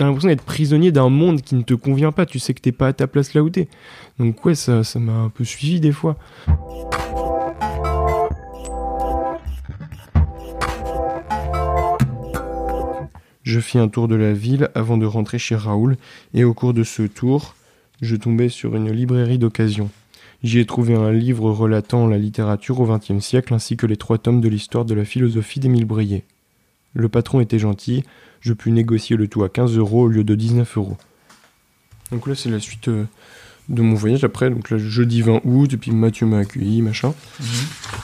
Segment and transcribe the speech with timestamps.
[0.00, 2.24] t'as l'impression d'être prisonnier d'un monde qui ne te convient pas.
[2.24, 3.68] Tu sais que t'es pas à ta place là où t'es.
[4.18, 6.16] Donc ouais, ça, ça m'a un peu suivi des fois.
[13.42, 15.98] Je fis un tour de la ville avant de rentrer chez Raoul,
[16.32, 17.54] et au cours de ce tour,
[18.00, 19.90] je tombais sur une librairie d'occasion.
[20.42, 24.16] J'y ai trouvé un livre relatant la littérature au XXe siècle ainsi que les trois
[24.16, 26.24] tomes de l'histoire de la philosophie d'Émile Brillet.
[26.94, 28.02] Le patron était gentil,
[28.40, 30.96] je pus négocier le tout à 15 euros au lieu de 19 euros.
[32.12, 33.04] Donc là, c'est la suite euh,
[33.68, 34.50] de mon voyage après.
[34.50, 37.14] Donc là, jeudi 20 août, et puis Mathieu m'a accueilli, machin.
[37.38, 37.46] Mhm.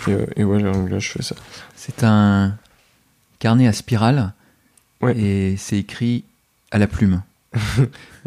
[0.09, 1.35] Et, euh, et voilà, donc là, je fais ça.
[1.75, 2.55] C'est un
[3.39, 4.33] carnet à spirale.
[5.03, 5.19] Ouais.
[5.19, 6.25] Et c'est écrit
[6.71, 7.23] à la plume.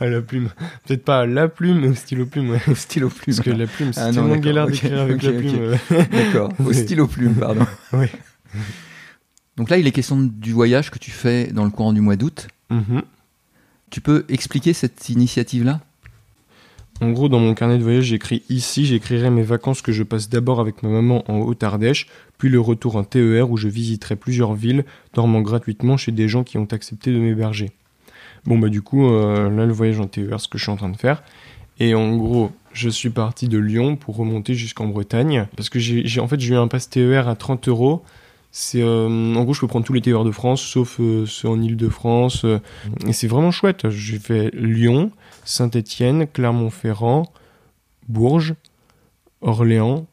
[0.00, 0.50] à la plume.
[0.86, 2.60] Peut-être pas à la plume, mais au stylo plume, ouais.
[2.68, 3.34] Au stylo plume.
[3.36, 5.56] Parce que la plume, c'est Ah non, tellement galère ok, d'écrire avec la plume.
[5.58, 5.76] euh.
[6.12, 6.52] D'accord.
[6.58, 6.74] Au Ouais.
[6.74, 7.66] stylo plume, pardon.
[7.92, 8.10] Ouais.
[9.60, 12.16] Donc là, il est question du voyage que tu fais dans le courant du mois
[12.16, 12.48] d'août.
[12.70, 13.02] Mhm.
[13.90, 15.80] Tu peux expliquer cette initiative-là?
[17.02, 20.30] En gros, dans mon carnet de voyage, j'écris ici, j'écrirai mes vacances que je passe
[20.30, 22.06] d'abord avec ma maman en Haute-Ardèche,
[22.38, 26.42] puis le retour en TER où je visiterai plusieurs villes, dormant gratuitement chez des gens
[26.42, 27.70] qui ont accepté de m'héberger.
[28.46, 30.76] Bon bah du coup, euh, là le voyage en TER, ce que je suis en
[30.76, 31.22] train de faire.
[31.80, 36.06] Et en gros, je suis parti de Lyon pour remonter jusqu'en Bretagne, parce que j'ai
[36.06, 38.02] j'ai- en fait j'ai eu un pass TER à 30 euros.
[38.52, 41.48] C'est euh, en gros, je peux prendre tous les TER de France, sauf euh, ceux
[41.48, 42.44] en Île-de-France.
[42.44, 42.58] euh,
[43.06, 43.88] et c'est vraiment chouette.
[43.90, 45.12] J'ai fait Lyon,
[45.44, 47.32] Saint-Étienne, Clermont-Ferrand,
[48.08, 48.54] Bourges,
[49.40, 50.06] Orléans,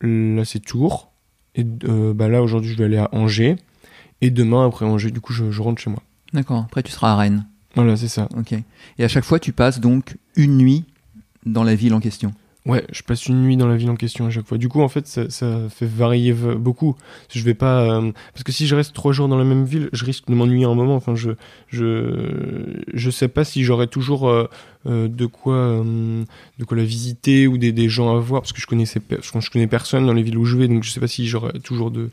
[0.00, 1.10] là c'est Tours,
[1.56, 3.56] et bah là aujourd'hui je vais aller à Angers,
[4.20, 6.00] et demain après Angers, du coup je, je rentre chez moi.
[6.32, 6.64] D'accord.
[6.66, 7.46] Après, tu seras à Rennes.
[7.74, 8.28] Voilà, c'est ça.
[8.36, 8.52] Ok.
[8.98, 10.84] Et à chaque fois, tu passes donc une nuit
[11.44, 12.32] dans la ville en question.
[12.66, 14.56] Ouais, je passe une nuit dans la ville en question à chaque fois.
[14.56, 16.96] Du coup, en fait, ça, ça fait varier beaucoup.
[17.30, 19.90] Je vais pas euh, parce que si je reste trois jours dans la même ville,
[19.92, 20.96] je risque de m'ennuyer un moment.
[20.96, 21.32] Enfin, je
[21.68, 24.48] je je sais pas si j'aurai toujours euh,
[24.86, 26.24] euh, de quoi euh,
[26.58, 29.40] de quoi la visiter ou des, des gens à voir parce que je connaissais je,
[29.40, 31.58] je connais personne dans les villes où je vais, donc je sais pas si j'aurai
[31.60, 32.08] toujours de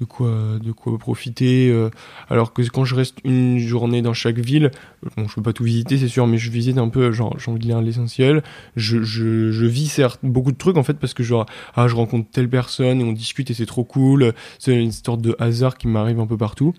[0.00, 1.68] de quoi de quoi profiter.
[1.70, 1.90] euh,
[2.28, 4.70] alors que quand je reste une journée dans chaque ville,
[5.16, 7.12] bon, je peux pas tout visiter, c'est sûr, mais je visite un peu.
[7.12, 8.42] Genre, j'ai envie de lire l'essentiel
[8.76, 11.94] je, je, je vis certes beaucoup de trucs en fait parce que genre ah je
[11.94, 15.76] rencontre telle personne et on discute et c'est trop cool c'est une sorte de hasard
[15.76, 16.74] qui m'arrive un peu partout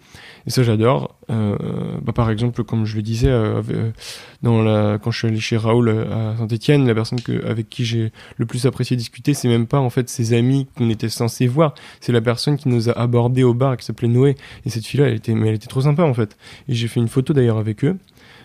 [0.45, 1.55] et ça j'adore euh,
[2.01, 3.61] bah, par exemple comme je le disais euh,
[4.43, 8.45] euh, quand je suis allé chez Raoul à Saint-Etienne la personne avec qui j'ai le
[8.45, 12.11] plus apprécié discuter c'est même pas en fait ses amis qu'on était censé voir c'est
[12.11, 15.07] la personne qui nous a abordé au bar qui s'appelait Noé et cette fille là
[15.07, 16.37] elle était trop sympa en fait
[16.67, 17.97] et j'ai fait une photo d'ailleurs avec eux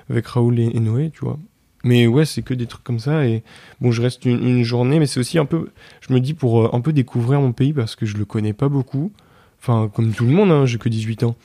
[0.09, 1.39] avec Raoul et, Noé tu vois
[1.83, 3.27] mais ouais, c'est que des trucs comme ça.
[3.27, 3.45] Et
[3.81, 5.69] bon, je reste une, journée, mais c'est aussi un peu,
[6.01, 8.69] je me dis, pour un peu découvrir mon pays parce que je le connais pas
[8.69, 9.13] beaucoup.
[9.61, 11.37] Enfin, comme tout le monde, hein, j'ai que 18 ans.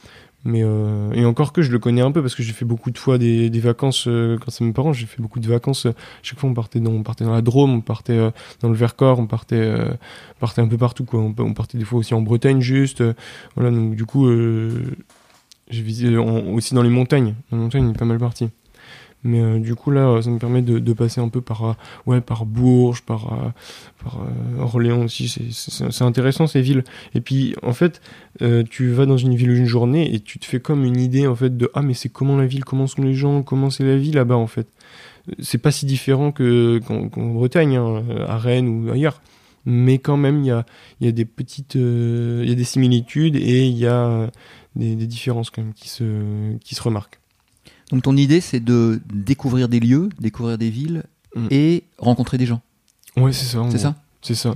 [0.44, 2.90] Mais euh, et encore que je le connais un peu parce que j'ai fait beaucoup
[2.90, 4.94] de fois des, vacances euh, quand c'est mes parents.
[4.94, 5.86] J'ai fait beaucoup de vacances.
[5.86, 5.94] euh,
[6.24, 8.32] chaque fois, on partait dans, on partait dans la Drôme, on partait euh,
[8.62, 9.92] dans le Vercors, on partait, euh,
[10.40, 11.06] partait un peu partout.
[11.06, 11.20] Quoi.
[11.20, 13.04] On, partait des fois aussi en Bretagne, juste.
[13.56, 14.28] voilà, donc du coup,
[15.70, 17.36] j'ai visité aussi dans les montagnes.
[17.52, 18.50] La montagne, il est pas mal parti.
[19.24, 21.74] Mais euh, du coup là, ça me permet de, de passer un peu par euh,
[22.08, 23.50] ouais par Bourges, par euh,
[24.04, 25.28] par euh, Orléans aussi.
[25.28, 26.84] C'est- intéressant ces villes.
[27.14, 28.02] Et puis en fait,
[28.70, 31.36] tu vas dans une ville une journée et tu te fais comme une idée en
[31.36, 33.98] fait de ah mais c'est comment la ville, comment sont les gens, comment c'est la
[33.98, 34.68] vie là-bas en fait.
[35.40, 39.22] C'est pas si différent que qu'en qu'en Bretagne, hein, à Rennes ou ailleurs.
[39.66, 40.66] Mais quand même, il y a,
[41.00, 44.32] il y a des petites, il y a des similitudes et il y a
[44.76, 47.21] des, des différences quand même qui se, qui se remarquent.
[47.92, 51.04] Donc ton idée, c'est de découvrir des lieux, découvrir des villes
[51.36, 51.48] Mm.
[51.50, 52.62] et rencontrer des gens.
[53.18, 53.66] Ouais, c'est ça.
[53.72, 53.96] C'est ça?
[54.22, 54.56] C'est ça.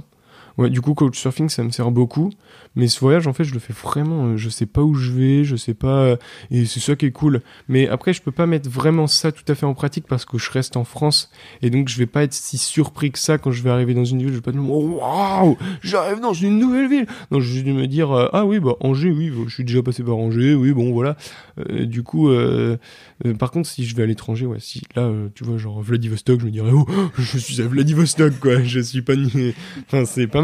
[0.58, 2.30] Ouais, du coup, couchsurfing, ça me sert beaucoup.
[2.78, 4.26] Mais ce voyage, en fait, je le fais vraiment.
[4.28, 6.00] euh, Je sais pas où je vais, je sais pas.
[6.04, 6.16] euh,
[6.52, 7.42] Et c'est ça qui est cool.
[7.68, 10.38] Mais après, je peux pas mettre vraiment ça tout à fait en pratique parce que
[10.38, 11.30] je reste en France.
[11.62, 14.06] Et donc, je vais pas être si surpris que ça quand je vais arriver dans
[14.06, 14.30] une ville.
[14.30, 17.06] Je vais pas me dire, oh, waouh, j'arrive dans une nouvelle ville.
[17.32, 20.04] Non, je vais me dire, euh, ah oui, bah, Angers, oui, je suis déjà passé
[20.04, 21.16] par Angers, oui, bon, voilà.
[21.70, 22.30] Du coup,
[23.40, 26.46] par contre, si je vais à l'étranger, ouais, si là, tu vois, genre Vladivostok, je
[26.46, 26.86] me dirais, oh,
[27.18, 28.62] je suis à Vladivostok, quoi.
[28.64, 29.14] Je suis pas.
[29.88, 30.42] Enfin, c'est pas.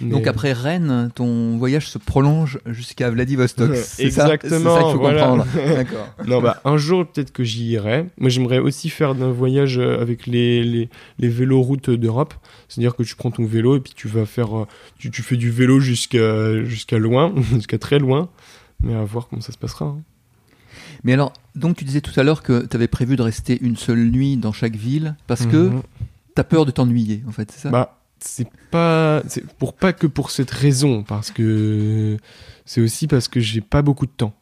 [0.00, 3.74] Mais- Donc après Rennes, ton voyage se prolonge jusqu'à Vladivostok.
[3.74, 5.20] Ça Exactement, C'est ça qu'il faut voilà.
[5.26, 5.46] comprendre.
[5.74, 6.08] D'accord.
[6.26, 8.06] Non, bah, un jour, peut-être que j'y irai.
[8.18, 10.88] Moi, j'aimerais aussi faire un voyage euh, avec les, les,
[11.18, 12.34] les véloroutes d'Europe.
[12.68, 14.66] C'est-à-dire que tu prends ton vélo et puis tu vas faire, euh,
[15.00, 18.28] tu, tu fais du vélo jusqu'à, jusqu'à loin, jusqu'à très loin.
[18.80, 19.86] Mais à voir comment ça se passera.
[19.86, 19.98] hein.
[21.04, 23.76] Mais alors, donc tu disais tout à l'heure que tu avais prévu de rester une
[23.76, 25.82] seule nuit dans chaque ville parce que Mhm.
[26.34, 27.70] tu as peur de t'ennuyer, en fait, c'est ça?
[27.70, 32.16] Bah, c'est pas, c'est pour pas que pour cette raison, parce que
[32.64, 34.34] c'est aussi parce que j'ai pas beaucoup de temps.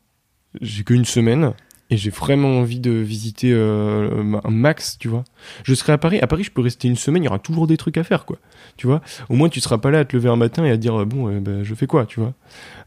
[0.61, 1.53] J'ai qu'une semaine.
[1.91, 5.23] et j'ai vraiment envie de visiter euh, un max, tu vois.
[5.63, 6.19] Je serai à Paris.
[6.21, 8.25] À Paris, je peux rester une semaine, il y aura toujours des trucs à faire,
[8.25, 8.39] quoi.
[8.77, 9.03] Tu vois?
[9.29, 11.29] Au moins, tu seras pas là à te lever un matin et à dire bon,
[11.29, 12.35] euh, bah, je fais quoi, tu vois?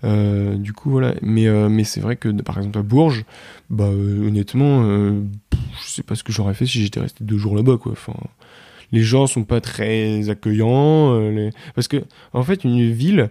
[0.03, 1.15] Euh, du coup, voilà.
[1.21, 3.24] Mais mais c'est vrai que par exemple à Bourges,
[3.69, 7.77] bah honnêtement, je sais pas ce que j'aurais fait si j'étais resté deux jours là-bas,
[7.77, 7.94] quoi.
[7.94, 8.13] Enfin,
[8.91, 11.19] les gens sont pas très accueillants,
[11.75, 12.03] parce que
[12.33, 13.30] en fait, une ville,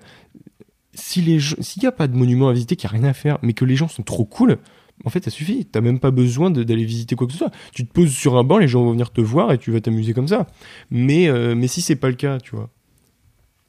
[0.94, 3.38] si s'il y a pas de monument à visiter, qu'il y a rien à faire,
[3.43, 4.58] mais que les gens sont trop cool
[5.05, 5.64] en fait, ça suffit.
[5.64, 7.52] T'as même pas besoin d'aller visiter quoi que ce soit.
[7.72, 9.81] Tu te poses sur un banc, les gens vont venir te voir et tu vas
[9.81, 10.46] t'amuser comme ça.
[10.90, 12.70] Mais, euh, mais si c'est pas le cas, tu vois.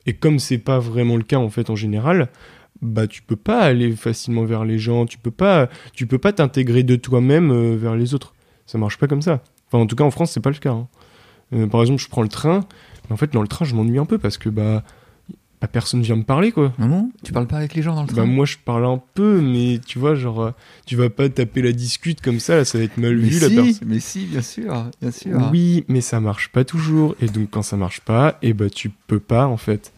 [0.05, 2.29] Et comme c'est pas vraiment le cas en fait en général,
[2.81, 5.05] bah tu peux pas aller facilement vers les gens.
[5.05, 8.33] Tu peux pas, tu peux pas t'intégrer de toi-même euh, vers les autres.
[8.65, 9.43] Ça marche pas comme ça.
[9.67, 10.71] Enfin, en tout cas, en France, c'est pas le cas.
[10.71, 10.87] Hein.
[11.53, 12.65] Euh, par exemple, je prends le train.
[13.07, 14.83] Mais en fait, dans le train, je m'ennuie un peu parce que bah
[15.61, 16.73] bah, personne vient me parler quoi.
[16.79, 17.11] Ah bon?
[17.23, 18.17] Tu parles pas avec les gens dans le train?
[18.17, 20.51] Bah moi je parle un peu mais tu vois genre euh,
[20.85, 23.49] tu vas pas taper la discute comme ça là ça va être mal vu la
[23.49, 23.87] personne.
[23.87, 25.49] Mais si, bien sûr, bien sûr.
[25.51, 28.69] Oui, mais ça marche pas toujours et donc quand ça marche pas, et eh bah
[28.69, 29.91] tu peux pas en fait.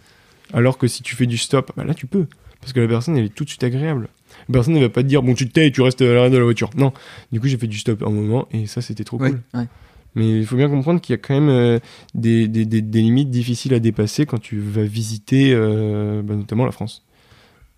[0.53, 2.25] Alors que si tu fais du stop, bah là tu peux
[2.59, 4.07] parce que la personne elle est tout de suite agréable.
[4.49, 6.05] La personne elle va pas te dire bon tu te tais et tu restes à
[6.05, 6.71] l'arrière de la voiture.
[6.75, 6.91] Non.
[7.31, 9.41] Du coup, j'ai fait du stop un moment et ça c'était trop cool.
[9.53, 9.67] Ouais.
[10.15, 11.79] Mais il faut bien comprendre qu'il y a quand même euh,
[12.13, 16.71] des, des, des, limites difficiles à dépasser quand tu vas visiter euh, bah, notamment la
[16.71, 17.05] France.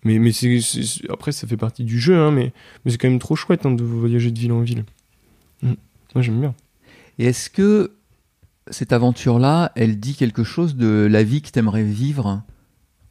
[0.02, 0.58] Mais, mais c'est,
[1.08, 2.52] après, ça fait partie du jeu, hein, mais,
[2.84, 4.84] mais c'est quand même trop chouette hein, de voyager de ville en ville.
[5.62, 5.74] Mm.
[6.14, 6.54] Moi, j'aime bien.
[7.18, 7.92] Et est-ce que
[8.68, 12.42] cette aventure-là, elle dit quelque chose de la vie que tu aimerais vivre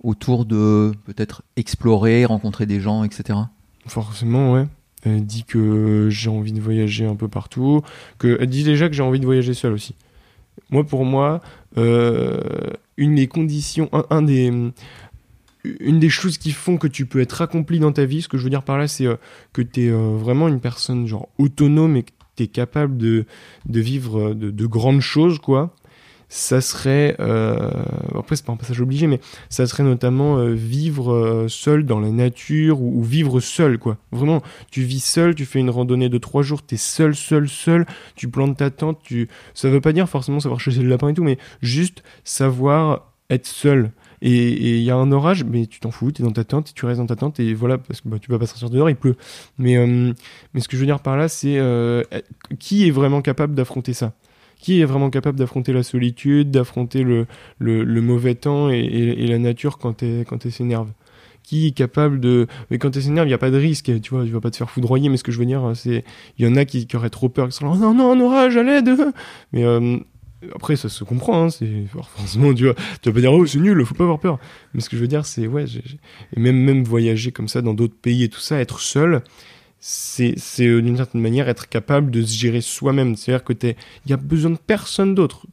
[0.04, 3.40] autour de peut-être explorer, rencontrer des gens, etc.
[3.88, 4.66] Forcément, ouais.
[5.06, 7.82] Elle dit que j'ai envie de voyager un peu partout.
[8.18, 9.96] Que, elle dit déjà que j'ai envie de voyager seul aussi.
[10.70, 11.42] Moi, pour moi,
[11.78, 12.40] euh,
[12.98, 14.52] une des conditions, un, des,
[15.64, 18.38] une des choses qui font que tu peux être accompli dans ta vie, ce que
[18.38, 19.16] je veux dire par là, c'est euh,
[19.52, 23.26] que tu es euh, vraiment une personne genre autonome et que tu es capable de,
[23.66, 25.76] de vivre de, de, grandes choses, quoi
[26.34, 27.70] ça serait, euh,
[28.18, 29.20] après c'est pas un passage obligé, mais
[29.50, 33.98] ça serait notamment euh, vivre euh, seul dans la nature ou, vivre seul, quoi.
[34.12, 34.42] Vraiment,
[34.72, 37.86] tu vis seul, tu fais une randonnée de trois jours, t'es seul, seul, seul,
[38.16, 39.30] tu plantes ta tente, tu...
[39.54, 43.46] ça veut pas dire forcément savoir chasser le lapin et tout, mais juste savoir être
[43.46, 43.92] seul.
[44.24, 46.74] Et il y a un orage, mais tu t'en fous, tu es dans ta tente,
[46.74, 48.90] tu restes dans ta tente, et voilà, parce que bah, tu vas pas sortir dehors,
[48.90, 49.18] il pleut.
[49.60, 51.62] Mais, mais ce que je veux dire par là, c'est
[52.58, 54.14] qui est vraiment capable d'affronter ça?
[54.64, 57.28] Qui est vraiment capable d'affronter la solitude, d'affronter le,
[57.60, 60.88] mauvais temps et, la nature quand elle quand s'énerve.
[61.44, 64.16] Qui est capable de mais quand elle s'énerve il n'y a pas de risque tu
[64.16, 66.06] vois tu vas pas te faire foudroyer mais ce que je veux dire c'est
[66.38, 68.20] il y en a qui, qui, auraient trop peur qui sont là, non non un
[68.22, 68.90] orage à l'aide
[69.52, 69.98] mais euh,
[70.56, 71.84] après ça se comprend hein, c'est
[72.16, 74.40] forcément tu vois tu vas pas dire oh c'est nul faut pas avoir peur.
[74.74, 75.66] Mais ce que je veux dire c'est ouais
[76.38, 79.22] même même voyager comme ça dans d'autres pays et tout ça être seul
[79.86, 83.18] c'est euh, d'une certaine manière être capable de se gérer soi-même.
[83.18, 83.76] C'est-à-dire que il
[84.10, 85.46] y a besoin de personne d'autre.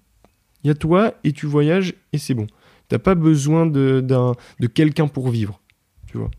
[0.62, 2.47] Il y a toi et tu voyages et c'est bon.
[2.87, 5.61] T'as pas besoin de, de quelqu'un pour vivre,
[6.06, 6.31] tu vois.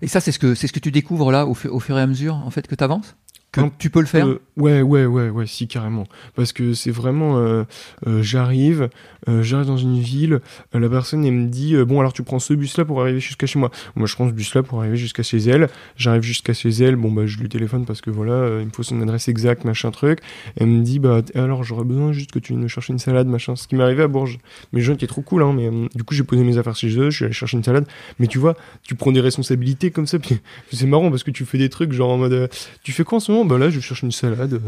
[0.00, 2.06] Et ça, c'est ce que c'est ce que tu découvres là au, fur et à
[2.06, 3.16] mesure en fait que tu avances
[3.52, 6.06] que tu peux le faire euh, Ouais, ouais, ouais, ouais, si carrément.
[6.34, 7.64] Parce que c'est vraiment, euh,
[8.06, 8.88] euh, j'arrive,
[9.26, 10.40] j'arrive dans une ville,
[10.72, 13.58] la personne elle me dit, bon alors tu prends ce bus-là pour arriver jusqu'à chez
[13.58, 13.70] moi.
[13.94, 15.68] Moi je prends ce bus-là pour arriver jusqu'à chez elle.
[15.96, 18.82] J'arrive jusqu'à chez elle, bon bah je lui téléphone parce que voilà, il me faut
[18.82, 20.20] son adresse exacte, machin truc.
[20.56, 23.28] Elle me dit, bah alors j'aurais besoin juste que tu viennes me chercher une salade,
[23.28, 23.54] machin.
[23.54, 24.38] Ce qui m'est arrivé à Bourges.
[24.72, 25.52] Mais je qui est trop cool, hein.
[25.54, 27.86] Mais du coup j'ai posé mes affaires chez eux, je suis allé chercher une salade.
[28.18, 30.40] Mais tu vois, tu prends des responsabilités comme ça, puis
[30.72, 32.50] c'est marrant parce que tu fais des trucs genre en mode,
[32.82, 34.60] tu fais quoi en ce moment Bah là je cherche une salade.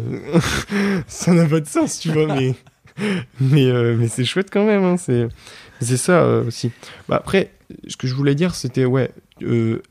[1.07, 2.55] ça n'a pas de sens, tu vois, mais
[3.41, 4.85] mais, euh, mais c'est chouette quand même.
[4.85, 5.29] Hein, c'est
[5.81, 6.71] c'est ça euh, aussi.
[7.09, 7.53] Bah, après,
[7.87, 9.11] ce que je voulais dire, c'était ouais,
[9.43, 9.83] euh,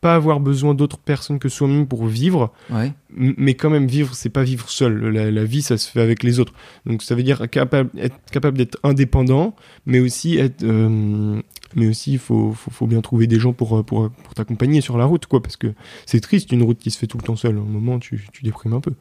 [0.00, 2.52] pas avoir besoin d'autres personnes que soi-même pour vivre.
[3.10, 5.08] Mais quand même vivre, c'est pas vivre seul.
[5.08, 6.54] La, vie, ça se fait avec les autres.
[6.86, 9.54] Donc ça veut dire capable, être capable d'être indépendant,
[9.86, 10.64] mais aussi être
[11.76, 14.98] mais aussi il faut, faut, faut, bien trouver des gens pour, pour, pour t'accompagner sur
[14.98, 15.72] la route, quoi, parce que
[16.06, 17.56] c'est triste une route qui se fait tout le temps seule.
[17.56, 18.92] À un moment, tu, tu déprimes un peu.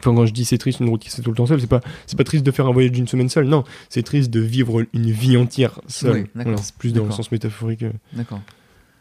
[0.00, 1.60] Enfin, quand je dis c'est triste une route qui se fait tout le temps seule,
[1.60, 4.30] c'est pas, c'est pas triste de faire un voyage d'une semaine seule, non, c'est triste
[4.30, 6.28] de vivre une vie entière seule.
[6.56, 7.84] c'est plus dans le sens métaphorique.
[8.12, 8.40] D'accord.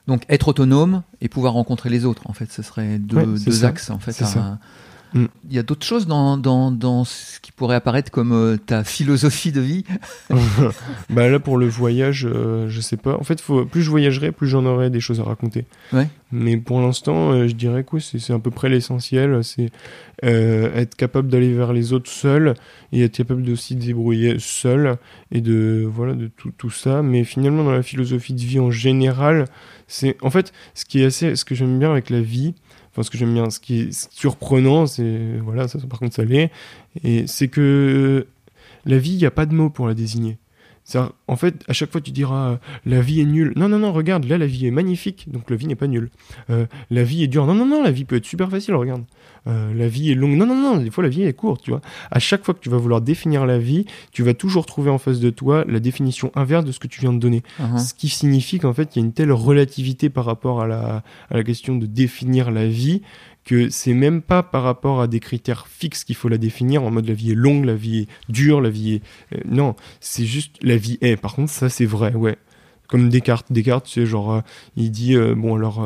[0.08, 3.90] Donc être autonome et pouvoir rencontrer les autres, en fait, ce serait deux, deux axes
[3.90, 4.24] en fait
[5.14, 5.26] Mm.
[5.50, 8.84] Il y a d'autres choses dans, dans, dans, ce qui pourrait apparaître comme euh, ta
[8.84, 9.86] philosophie de vie
[11.10, 13.16] bah Là, pour le voyage, euh, je sais pas.
[13.18, 15.66] En fait, faut, plus je voyagerai, plus j'en aurai des choses à raconter.
[15.94, 16.08] Ouais.
[16.32, 19.44] Mais pour l'instant, euh, je dirais que c'est à peu près l'essentiel.
[19.44, 19.72] C'est
[20.24, 22.56] être capable d'aller vers les autres seul
[22.92, 24.98] et être capable aussi de débrouiller seul
[25.32, 27.04] et de, voilà, de tout, tout ça.
[27.04, 29.46] Mais finalement, dans la philosophie de vie en général,
[29.88, 32.56] c'est en fait ce qui est assez, ce que j'aime bien avec la vie,
[33.04, 36.52] ce que j'aime bien, ce qui est surprenant, c'est voilà, par contre ça l'est,
[37.04, 38.28] et c'est que
[38.86, 40.38] la vie, il n'y a pas de mots pour la désigner.
[40.88, 43.52] Ça, en fait, à chaque fois, tu diras euh, la vie est nulle.
[43.58, 46.10] Non, non, non, regarde, là, la vie est magnifique, donc la vie n'est pas nulle.
[46.50, 47.46] Euh, la vie est dure.
[47.46, 49.04] Non, non, non, la vie peut être super facile, regarde.
[49.48, 50.38] Euh, la vie est longue.
[50.38, 51.82] Non, non, non, des fois, la vie est courte, tu vois.
[52.10, 54.98] À chaque fois que tu vas vouloir définir la vie, tu vas toujours trouver en
[54.98, 57.44] face de toi la définition inverse de ce que tu viens de donner.
[57.60, 57.80] Uh-huh.
[57.80, 61.04] Ce qui signifie qu'en fait, il y a une telle relativité par rapport à la,
[61.30, 63.02] à la question de définir la vie
[63.48, 66.92] que c'est même pas par rapport à des critères fixes qu'il faut la définir en
[66.92, 69.04] mode la vie est longue, la vie est dure, la vie est...
[69.34, 71.16] Euh, non, c'est juste la vie est.
[71.16, 72.38] Par contre, ça c'est vrai, ouais
[72.90, 73.52] comme Descartes.
[73.52, 74.42] Descartes, sais, genre, euh,
[74.78, 75.86] il dit, euh, bon, alors,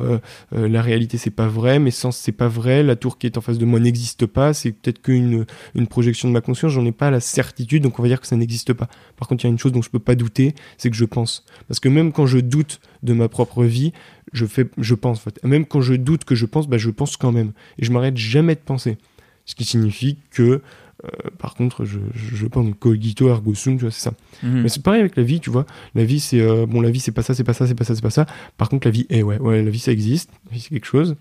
[0.51, 3.41] la réalité, c'est pas vrai, mes sens, c'est pas vrai, la tour qui est en
[3.41, 6.91] face de moi n'existe pas, c'est peut-être qu'une une projection de ma conscience, j'en ai
[6.91, 8.87] pas la certitude, donc on va dire que ça n'existe pas.
[9.17, 11.05] Par contre, il y a une chose dont je peux pas douter, c'est que je
[11.05, 11.43] pense.
[11.67, 13.93] Parce que même quand je doute de ma propre vie,
[14.31, 15.43] je fais, je pense, en fait.
[15.43, 17.51] Même quand je doute que je pense, bah, je pense quand même.
[17.77, 18.97] Et je m'arrête jamais de penser.
[19.45, 20.61] Ce qui signifie que
[21.03, 24.13] euh, par contre, je, je, pense cogito ergo sum, tu vois, c'est ça.
[24.43, 24.61] Mhm.
[24.61, 25.65] Mais c'est pareil avec la vie, tu vois.
[25.95, 27.83] La vie, c'est euh, bon, la vie, c'est pas ça, c'est pas ça, c'est pas
[27.83, 28.25] ça, c'est pas ça.
[28.57, 31.15] Par contre, la vie, est ouais, ouais, la vie, ça existe, c'est quelque chose.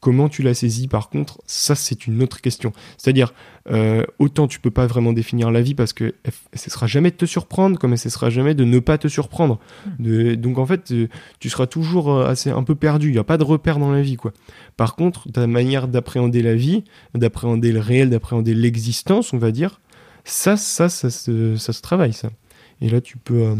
[0.00, 2.72] Comment tu la saisis, par contre, ça c'est une autre question.
[2.96, 3.34] C'est-à-dire,
[3.70, 7.16] euh, autant tu peux pas vraiment définir la vie parce que elle sera jamais de
[7.16, 9.58] te surprendre, comme elle sera jamais de ne pas te surprendre.
[9.98, 10.36] Hmm.
[10.36, 11.08] donc en fait, euh,
[11.40, 13.08] tu seras toujours euh, assez un peu perdu.
[13.08, 14.32] Il n'y a pas de repère dans la vie, quoi.
[14.76, 19.80] Par contre, ta manière d'appréhender la vie, d'appréhender le réel, d'appréhender l'existence, on va dire,
[20.22, 22.30] ça, ça, ça, se, ça se travaille, ça.
[22.80, 23.56] Et là, tu peux,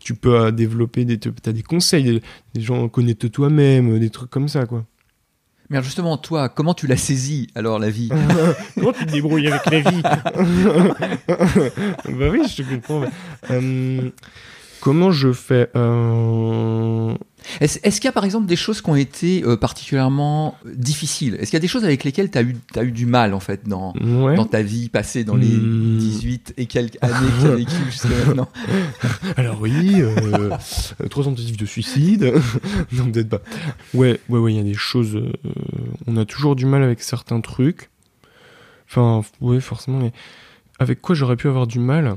[0.00, 2.22] tu peux développer des, as des conseils, des,
[2.54, 4.84] des gens connaissent toi-même, des trucs comme ça, quoi.
[5.72, 8.10] Mais justement, toi, comment tu l'as saisi alors la vie?
[8.74, 10.02] Comment tu te débrouilles avec la vie?
[12.12, 13.04] Bah oui, je te comprends.
[13.50, 14.10] Euh,
[14.80, 17.14] comment je fais euh,
[17.60, 21.34] est-ce qu'il y a par exemple des choses qui ont été euh, particulièrement difficiles?
[21.34, 23.34] Est-ce qu'il y a des choses avec lesquelles tu as eu, as eu du mal
[23.34, 26.60] en fait dans, dans ta vie passée, dans les 18 hmm.
[26.60, 28.48] et quelques années que tu as vécu jusqu'à maintenant?
[29.36, 30.50] Alors oui, euh,
[31.10, 32.32] trois tentatives de suicide.
[32.92, 33.42] non, peut-être pas.
[33.94, 35.16] Ouais, ouais, ouais, il y a des choses.
[35.16, 35.32] Euh,
[36.06, 37.90] on a toujours du mal avec certains trucs.
[38.88, 40.12] Enfin, ouais, forcément, mais
[40.78, 42.16] avec quoi j'aurais pu avoir du mal?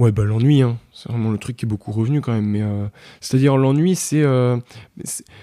[0.00, 0.78] Ouais, bah l'ennui, hein.
[0.94, 2.46] c'est vraiment le truc qui est beaucoup revenu quand même.
[2.46, 2.86] Mais euh,
[3.20, 4.56] c'est-à-dire l'ennui, c'est euh,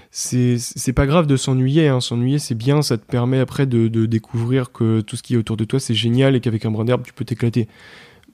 [0.10, 1.90] c'est pas grave de s'ennuyer.
[1.90, 2.02] Hein.
[2.02, 5.38] S'ennuyer, c'est bien, ça te permet après de, de, découvrir que tout ce qui est
[5.38, 7.68] autour de toi, c'est génial et qu'avec un brin d'herbe, tu peux t'éclater.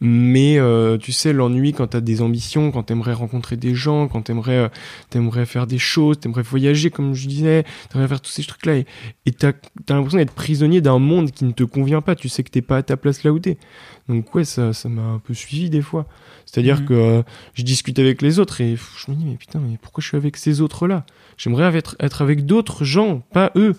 [0.06, 4.24] Mais euh, tu sais, l'ennui quand t'as des ambitions, quand t'aimerais rencontrer des gens, quand
[4.24, 4.70] t'aimerais euh,
[5.10, 9.32] t'aimerais faire des choses, t'aimerais voyager, comme je disais, t'aimerais faire tous ces trucs-là, et
[9.32, 12.16] t'as as, l'impression d'être prisonnier d'un monde qui ne te convient pas.
[12.16, 13.58] Tu sais que t'es pas à ta place là où t'es.
[14.10, 16.06] Donc ouais, ça ça m'a un peu suivi des fois.
[16.46, 16.86] C'est-à-dire mhm.
[16.88, 20.02] que euh, je discute avec les autres et je me dis mais putain, mais pourquoi
[20.02, 21.06] je suis avec ces autres-là?
[21.38, 23.76] J'aimerais être, être avec d'autres gens, pas eux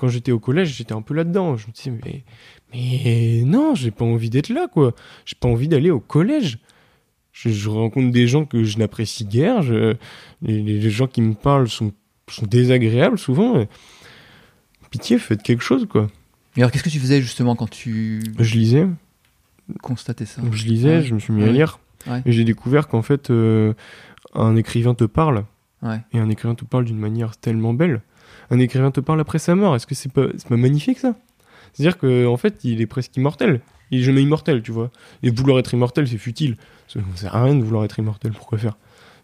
[0.00, 1.58] quand j'étais au collège, j'étais un peu là-dedans.
[1.58, 2.24] Je me disais, mais,
[2.72, 4.94] mais non, j'ai pas envie d'être là, quoi.
[5.26, 6.58] J'ai pas envie d'aller au collège.
[7.32, 9.60] Je, rencontre des gens que je n'apprécie guère.
[10.40, 11.92] les, gens qui me parlent sont,
[12.30, 13.66] sont désagréables souvent.
[14.90, 16.10] Pitié, faites quelque chose, quoi.
[16.56, 18.22] Et alors, qu'est-ce que tu faisais justement quand tu.
[18.38, 18.86] Je lisais.
[19.82, 20.42] Constatais ça.
[20.52, 21.78] Je lisais, je me suis mis à lire.
[22.24, 23.74] Et j'ai découvert qu'en fait, euh,
[24.34, 25.44] un écrivain te parle.
[26.12, 28.02] Et un écrivain te parle d'une manière tellement belle
[28.50, 29.76] un écrivain te parle après sa mort.
[29.76, 31.14] Est-ce que c'est pas, pas magnifique ça?
[31.72, 33.60] C'est-à-dire qu'en en fait, il est presque immortel.
[33.90, 34.90] Il est jamais immortel, tu vois.
[35.22, 36.56] Et vouloir être immortel, c'est futile.
[36.88, 38.32] Ça sert à rien de vouloir être immortel.
[38.32, 38.76] Pourquoi faire?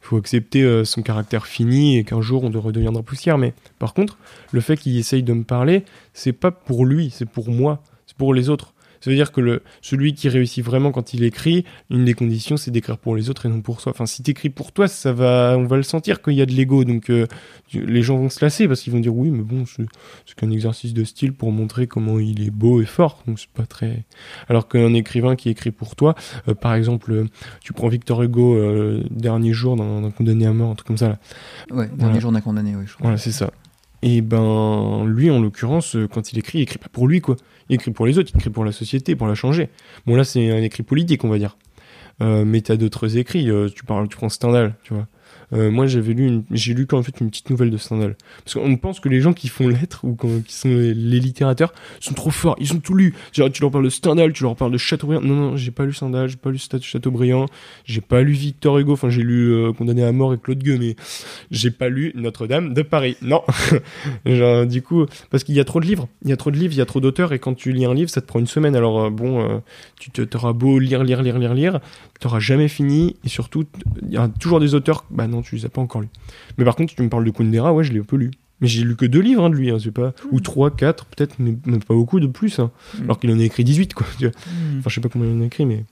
[0.02, 3.38] Il faut accepter euh, son caractère fini et qu'un jour on redeviendra poussière.
[3.38, 4.18] Mais par contre,
[4.52, 5.84] le fait qu'il essaye de me parler,
[6.14, 8.72] c'est pas pour lui, c'est pour moi, c'est pour les autres.
[9.06, 12.56] Ça veut dire que le, celui qui réussit vraiment quand il écrit, une des conditions,
[12.56, 13.92] c'est d'écrire pour les autres et non pour soi.
[13.92, 16.50] Enfin, si t'écris pour toi, ça va, on va le sentir qu'il y a de
[16.50, 16.82] l'ego.
[16.82, 17.28] Donc, euh,
[17.72, 20.92] les gens vont se lasser parce qu'ils vont dire oui, mais bon, c'est qu'un exercice
[20.92, 23.22] de style pour montrer comment il est beau et fort.
[23.28, 24.02] Donc, c'est pas très.
[24.48, 26.16] Alors qu'un écrivain qui écrit pour toi,
[26.48, 27.28] euh, par exemple, euh,
[27.62, 28.60] tu prends Victor Hugo,
[29.08, 31.18] dernier jour d'un condamné à mort, un truc comme ça là.
[31.70, 32.86] Ouais, dernier jour d'un condamné, oui.
[32.88, 33.04] Je crois.
[33.04, 33.52] Voilà, c'est ça.
[34.02, 37.36] Et ben, lui, en l'occurrence, quand il écrit, il écrit pas pour lui, quoi.
[37.68, 39.68] Il écrit pour les autres, il écrit pour la société, pour la changer.
[40.06, 41.56] Bon, là, c'est un écrit politique, on va dire.
[42.22, 43.50] Euh, mais t'as d'autres écrits.
[43.50, 45.06] Euh, tu parles, tu prends Stendhal, tu vois.
[45.52, 48.16] Euh, moi, j'avais lu, j'ai lu en fait une petite nouvelle de Stendhal.
[48.44, 52.14] Parce qu'on pense que les gens qui font lettres ou qui sont les, littérateurs sont
[52.14, 52.56] trop forts.
[52.58, 53.14] Ils ont tout lu.
[53.32, 55.20] Genre, tu leur parles de Stendhal, tu leur parles de Chateaubriand.
[55.20, 57.46] Non, non, j'ai pas lu Stendhal, j'ai pas lu Chateaubriand,
[57.84, 58.92] j'ai pas lu Victor Hugo.
[58.92, 60.96] Enfin, j'ai lu euh, Condamné à mort et Claude Gueux, mais
[61.50, 63.16] j'ai pas lu Notre-Dame de Paris.
[63.22, 63.42] Non.
[64.26, 66.08] Genre, du coup, parce qu'il y a trop de livres.
[66.22, 67.84] Il y a trop de livres, il y a trop d'auteurs, et quand tu lis
[67.84, 68.74] un livre, ça te prend une semaine.
[68.74, 69.62] Alors, euh, bon,
[69.98, 71.80] tu t'auras beau lire, lire, lire, lire, lire,
[72.20, 73.64] t'auras jamais fini, et surtout,
[74.02, 76.09] il y a toujours des auteurs, bah non, tu les as pas encore lus.
[76.59, 78.31] Mais par contre, tu me parles de Kundera, ouais, je l'ai un peu lu.
[78.61, 81.37] Mais j'ai lu que deux livres hein, de lui, hein, pas, ou trois, quatre, peut-être,
[81.38, 82.59] mais, pas beaucoup de plus.
[82.59, 82.71] Hein.
[83.02, 84.07] Alors qu'il en a écrit 18, quoi.
[84.16, 84.33] Enfin,
[84.87, 85.85] je sais pas combien il en a écrit, mais.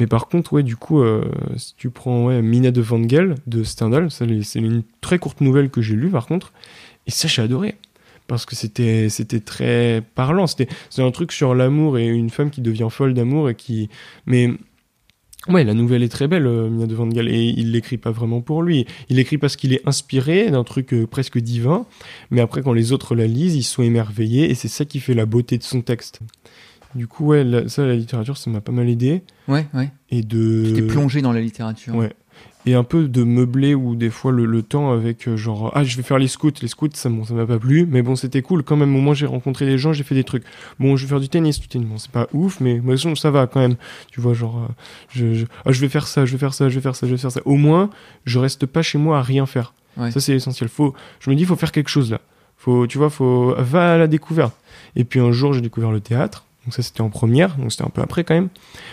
[0.00, 1.24] Mais par contre, ouais, du coup, euh,
[1.56, 4.26] si tu prends ouais, Mina de Vangel de Stendhal, c'est
[4.56, 6.52] une très courte nouvelle que j'ai lue, par contre,
[7.06, 7.76] et ça, j'ai adoré
[8.26, 12.48] parce que c'était c'était très parlant c'était c'est un truc sur l'amour et une femme
[12.50, 13.90] qui devient folle d'amour et qui
[14.24, 14.50] mais
[15.48, 18.10] Ouais, la nouvelle est très belle, euh, Mia de Van Gaal, et il l'écrit pas
[18.10, 18.86] vraiment pour lui.
[19.10, 21.86] Il l'écrit parce qu'il est inspiré d'un truc euh, presque divin,
[22.30, 25.14] mais après quand les autres la lisent, ils sont émerveillés, et c'est ça qui fait
[25.14, 26.20] la beauté de son texte.
[26.94, 29.22] Du coup, ouais, ça, la littérature, ça m'a pas mal aidé.
[29.48, 29.90] Ouais, ouais.
[30.10, 30.72] Et de.
[30.76, 31.94] T'es plongé dans la littérature.
[31.94, 32.12] Ouais
[32.66, 35.96] et un peu de meubler ou des fois le, temps avec euh, genre ah je
[35.96, 36.52] vais faire les scouts.
[36.62, 38.62] Les scouts ça bon, ça m'a pas plu mais bon c'était cool.
[38.62, 40.44] Quand même au moins j'ai rencontré des gens j'ai fait des trucs.
[40.80, 41.60] Bon je vais faire du tennis.
[41.60, 43.76] Du tennis bon c'est pas ouf mais moi ça va quand même.
[44.10, 44.72] Tu vois genre euh,
[45.10, 47.06] je, je, ah, je vais faire ça je vais faire ça je vais faire ça
[47.06, 47.40] je vais faire ça.
[47.44, 47.90] Au moins
[48.24, 49.74] je reste pas chez moi à rien faire.
[50.10, 52.20] Ça c'est essentiel faut je me dis faut faire quelque chose là.
[52.56, 54.56] Faut tu vois faut va à la découverte.
[54.96, 56.44] Et puis un jour j'ai découvert le théâtre.
[56.64, 57.56] Donc ça c'était en première.
[57.56, 58.48] Donc c'était un peu après quand même.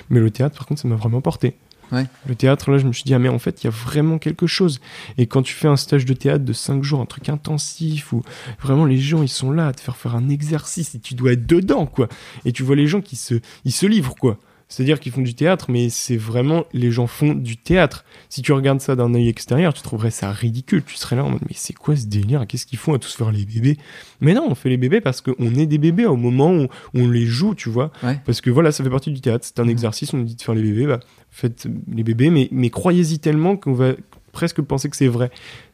[0.10, 1.56] Mais le théâtre par contre ça m'a vraiment porté
[1.92, 4.18] le théâtre, là, je me suis dit, ah, mais en fait, il y a vraiment
[4.18, 4.80] quelque chose.
[5.18, 8.24] Et quand tu fais un stage de théâtre de 5 jours, un truc intensif, où
[8.62, 11.34] vraiment les gens, ils sont là à te faire faire un exercice et tu dois
[11.34, 12.08] être dedans, quoi.
[12.46, 14.38] Et tu vois les gens qui se, ils se livrent, quoi.
[14.72, 18.06] C'est-à-dire qu'ils font du théâtre, mais c'est vraiment les gens font du théâtre.
[18.30, 20.82] Si tu regardes ça d'un œil extérieur, tu trouverais ça ridicule.
[20.86, 22.48] Tu serais là en mode mais c'est quoi ce délire?
[22.48, 23.78] Qu'est-ce qu'ils font à tous faire les bébés?
[24.22, 27.10] Mais non, on fait les bébés parce qu'on est des bébés au moment où on
[27.10, 27.92] les joue, tu vois.
[28.26, 29.46] Parce que voilà, ça fait partie du théâtre.
[29.46, 29.70] C'est un mmh.
[29.70, 30.14] exercice.
[30.14, 31.02] On nous dit de faire les bébés, bah
[31.32, 33.94] faites les bébés, mais mais croyez-y tellement qu'on va
[34.32, 35.32] presque penser que c'est vrai.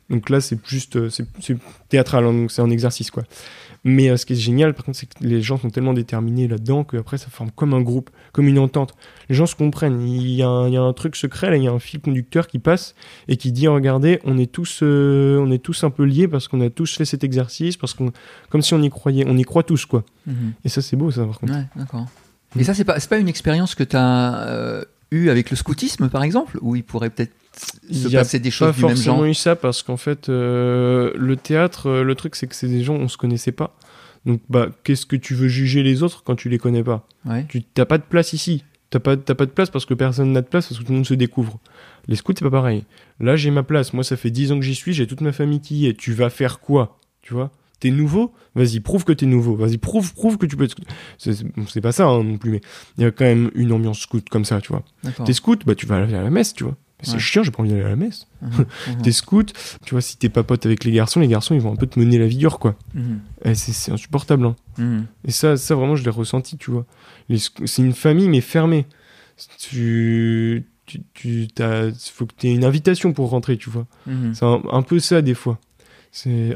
[0.10, 1.58] Donc là, c'est juste c'est
[1.90, 3.24] théâtral, hein, donc c'est un exercice quoi.
[3.84, 6.48] Mais euh, ce qui est génial, par contre, c'est que les gens sont tellement déterminés
[6.48, 8.94] là-dedans qu'après, ça forme comme un groupe, comme une entente.
[9.30, 10.02] Les gens se comprennent.
[10.02, 11.80] Il y a un, il y a un truc secret, là, il y a un
[11.80, 12.96] fil conducteur qui passe
[13.28, 16.48] et qui dit, regardez, on est tous, euh, on est tous un peu liés parce
[16.48, 18.12] qu'on a tous fait cet exercice, parce qu'on,
[18.50, 20.04] comme si on y croyait, on y croit tous, quoi.
[20.26, 20.54] Mhm.
[20.66, 21.54] Et ça, c'est beau, ça, par contre.
[21.54, 22.08] Ouais, d'accord.
[22.60, 26.10] Et ça, c'est pas, pas une expérience que tu as euh, eue avec le scoutisme,
[26.10, 27.34] par exemple, où il pourrait peut-être
[27.92, 29.06] se passer des choses du même genre.
[29.06, 32.68] forcément eu ça parce qu'en fait, euh, le théâtre, euh, le truc, c'est que c'est
[32.68, 33.76] des gens, on se connaissait pas.
[34.26, 37.08] Donc, bah, qu'est-ce que tu veux juger les autres quand tu les connais pas
[37.48, 38.64] Tu t'as pas de place ici.
[38.90, 40.98] T'as pas, pas de place parce que personne n'a de place parce que tout le
[40.98, 41.60] monde se découvre.
[42.08, 42.86] Les scouts, c'est pas pareil.
[43.20, 43.94] Là, j'ai ma place.
[43.94, 44.94] Moi, ça fait 10 ans que j'y suis.
[44.94, 45.94] J'ai toute ma famille qui y est.
[45.94, 46.98] Tu vas faire quoi?
[47.22, 47.52] Tu vois?
[47.80, 49.56] T'es nouveau Vas-y, prouve que t'es nouveau.
[49.56, 50.88] Vas-y, prouve, prouve que tu peux être scout.
[51.18, 52.62] C'est pas ça hein, non plus, mais
[52.98, 54.84] il y a quand même une ambiance scout comme ça, tu vois.
[55.26, 56.76] T'es scout, bah tu vas aller à la messe, tu vois.
[57.04, 58.28] C'est chiant, j'ai pas envie d'aller à la messe.
[58.42, 58.50] Mhm,
[58.88, 59.02] mhm.
[59.04, 59.54] t'es scout,
[59.86, 61.86] tu vois, si t'es pas pote avec les garçons, les garçons ils vont un peu
[61.86, 62.76] te mener la dure, quoi.
[62.96, 63.54] Mhm.
[63.54, 64.46] C'est insupportable.
[64.80, 65.04] Hein.
[65.24, 66.86] Et ça, ça vraiment, je l'ai ressenti, tu vois.
[67.36, 68.88] C'est une famille, mais fermée.
[69.60, 71.48] Tu, tu, tu
[72.12, 73.86] faut que t'aies une invitation pour rentrer, tu vois.
[74.34, 75.60] C'est un, peu ça des fois.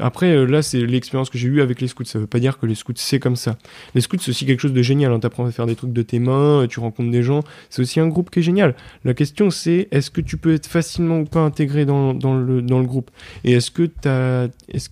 [0.00, 2.04] Après, euh, là, c'est l'expérience que j'ai eue avec les scouts.
[2.04, 3.56] Ça veut pas dire que les scouts, c'est comme ça.
[3.94, 5.12] Les scouts, c'est aussi quelque chose de génial.
[5.12, 5.20] Hein.
[5.20, 7.40] Tu apprends à faire des trucs de tes mains, tu rencontres des gens.
[7.70, 8.74] C'est aussi un groupe qui est génial.
[9.04, 12.62] La question, c'est est-ce que tu peux être facilement ou pas intégré dans, dans, le,
[12.62, 13.10] dans le groupe?
[13.44, 14.48] Et est-ce que tu as.
[14.68, 14.90] Est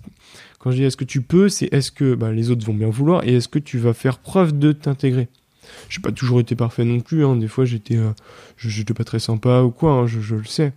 [0.60, 2.90] quand je dis est-ce que tu peux, c'est est-ce que bah, les autres vont bien
[2.90, 5.28] vouloir et est-ce que tu vas faire preuve de t'intégrer?
[5.88, 7.24] J'ai pas toujours été parfait non plus.
[7.24, 7.36] Hein.
[7.36, 8.10] Des fois, j'étais euh,
[8.58, 10.06] j'étais pas très sympa ou quoi, hein.
[10.06, 10.72] je, je, le sais.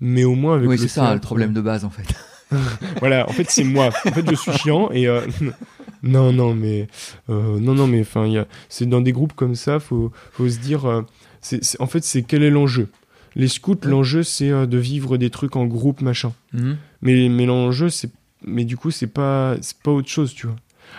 [0.00, 2.06] Mais au moins avec Oui, c'est ça le problème de base en fait.
[3.00, 3.90] voilà, en fait, c'est moi.
[4.04, 5.22] En fait, je suis chiant et euh,
[6.02, 6.88] non, non, mais
[7.28, 10.84] euh, non, non, mais enfin, c'est dans des groupes comme ça, faut, faut se dire,
[10.86, 11.02] euh,
[11.40, 12.88] c'est, en fait, c'est quel est l'enjeu?
[13.34, 16.32] Les scouts, l'enjeu, c'est de vivre des trucs en groupe, machin.
[16.54, 16.78] Mhm.
[17.02, 18.10] Mais, mais l'enjeu, c'est,
[18.42, 20.56] mais du coup, c'est pas, c'est pas autre chose, tu vois.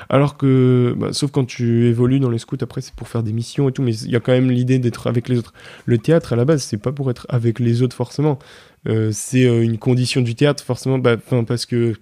[0.09, 3.33] Alors que, bah, sauf quand tu évolues dans les scouts, après c'est pour faire des
[3.33, 5.53] missions et tout, mais il y a quand même l'idée d'être avec les autres.
[5.85, 8.39] Le théâtre, à la base, c'est pas pour être avec les autres forcément.
[8.87, 11.93] Euh, c'est euh, une condition du théâtre forcément, bah, parce que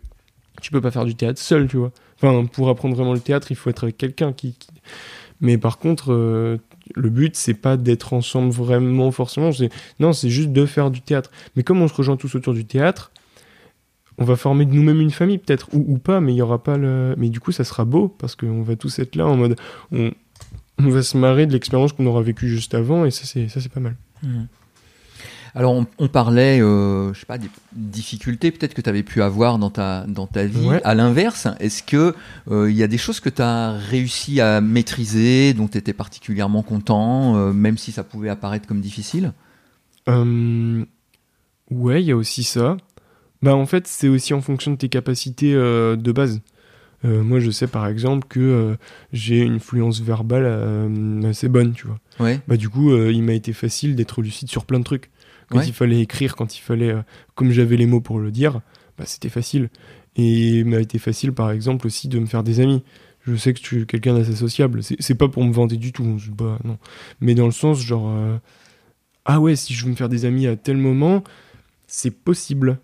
[0.62, 1.92] tu peux pas faire du théâtre seul, tu vois.
[2.22, 4.56] Enfin, pour apprendre vraiment le théâtre, il faut être avec quelqu'un qui,
[5.42, 6.58] Mais par contre, euh,
[6.96, 9.50] le but c'est pas d'être ensemble vraiment forcément.
[10.00, 11.32] Non, c'est juste de faire du théâtre.
[11.56, 13.12] Mais comme on se rejoint tous autour du théâtre,
[14.18, 16.78] on va former de nous-mêmes une famille peut-être ou, pas, mais il y aura pas
[16.78, 17.16] le.
[17.18, 19.56] Mais du coup, ça sera beau parce qu'on va tous être là en mode
[19.92, 20.12] on,
[20.78, 23.72] va se marrer de l'expérience qu'on aura vécue juste avant et ça c'est ça c'est
[23.72, 23.96] pas mal.
[24.24, 24.44] Mmh.
[25.58, 29.58] Alors, on, parlait, euh, je sais pas, des difficultés peut-être que tu avais pu avoir
[29.58, 30.68] dans ta, dans ta vie.
[30.84, 32.14] À l'inverse, est-ce que
[32.52, 35.94] euh, il y a des choses que tu as réussi à maîtriser, dont tu étais
[35.94, 39.32] particulièrement content, euh, même si ça pouvait apparaître comme difficile?
[40.08, 42.76] Ouais, il y a aussi ça.
[43.46, 46.42] Bah, en fait, c'est aussi en fonction de tes capacités de base.
[47.04, 48.76] moi, je sais par exemple que
[49.14, 50.46] j'ai une fluence verbale
[51.26, 52.00] assez bonne, tu vois.
[52.20, 52.40] Ouais.
[52.48, 55.12] Bah, du coup, il m'a été facile d'être lucide sur plein de trucs.
[55.50, 57.02] Quand il fallait écrire, quand il fallait, euh,
[57.36, 58.62] comme j'avais les mots pour le dire,
[58.98, 59.70] bah, c'était facile.
[60.16, 62.84] Et il m'a été facile, par exemple, aussi de me faire des amis.
[63.28, 64.82] Je sais que je suis quelqu'un d'assez sociable.
[64.84, 66.78] C'est pas pour me vanter du tout, non.
[67.20, 68.38] Mais dans le sens, genre, euh,
[69.26, 71.24] ah ouais, si je veux me faire des amis à tel moment,
[71.88, 72.80] c'est possible.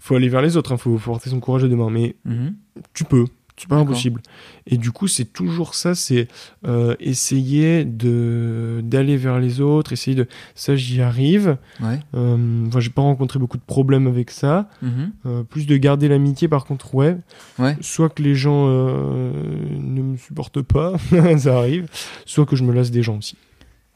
[0.00, 0.78] Faut aller vers les autres, il hein.
[0.78, 1.90] faut, porter son courage à deux mains.
[1.90, 2.54] Mais mhm.
[2.92, 3.26] tu peux.
[3.58, 4.20] C'est pas impossible.
[4.66, 6.28] Et du coup, c'est toujours ça, c'est
[6.66, 11.56] euh, essayer de d'aller vers les autres, essayer de ça, j'y arrive.
[11.80, 11.98] Ouais.
[12.14, 14.68] Euh, j'ai pas rencontré beaucoup de problèmes avec ça.
[14.82, 15.12] Mhm.
[15.24, 17.16] Euh, plus de garder l'amitié, par contre, ouais.
[17.58, 17.78] ouais.
[17.80, 19.32] Soit que les gens euh,
[19.70, 20.92] ne me supportent pas,
[21.38, 21.88] ça arrive.
[22.26, 23.36] Soit que je me lasse des gens aussi.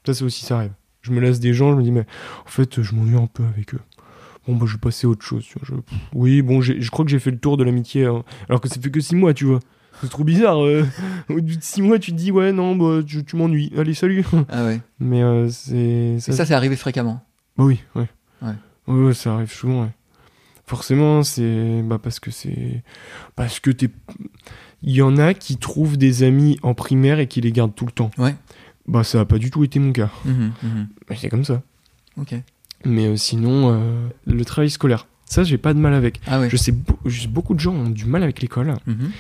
[0.06, 0.72] Ça, c'est aussi ça arrive.
[1.02, 2.06] Je me lasse des gens, je me dis mais
[2.46, 3.80] en fait, je m'ennuie un peu avec eux
[4.46, 5.46] bon bah je vais passer à autre chose
[6.14, 8.24] oui bon je crois que j'ai fait le tour de l'amitié hein.
[8.48, 9.60] alors que ça fait que 6 mois tu vois.
[10.00, 10.84] C'est trop bizarre euh.
[11.28, 13.72] au bout de 6 mois tu te dis ouais non bah tu, m'ennuies.
[13.76, 14.24] Allez salut.
[14.48, 14.80] Ah ouais.
[14.98, 17.24] Mais euh, c'est ça, ça c'est arrivé fréquemment.
[17.56, 18.08] Bah oui ouais.
[18.42, 19.90] Ouais, ouais, ça arrive souvent ouais.
[20.66, 22.82] Forcément c'est bah parce que c'est
[23.36, 23.90] parce que t'es
[24.82, 27.86] il y en a qui trouvent des amis en primaire et qui les gardent tout
[27.86, 28.10] le temps.
[28.16, 28.34] Ouais.
[28.86, 30.10] Bah ça a pas du tout été mon cas.
[30.24, 30.30] Mmh,
[30.62, 31.14] mmh.
[31.16, 31.62] c'est comme ça.
[32.16, 32.34] Ok
[32.84, 36.20] mais euh, sinon, euh, le travail scolaire, ça, j'ai pas de mal avec.
[36.26, 36.72] Ah je, sais
[37.28, 38.74] beaucoup de gens ont du mal avec l'école.
[38.86, 39.12] Mhm.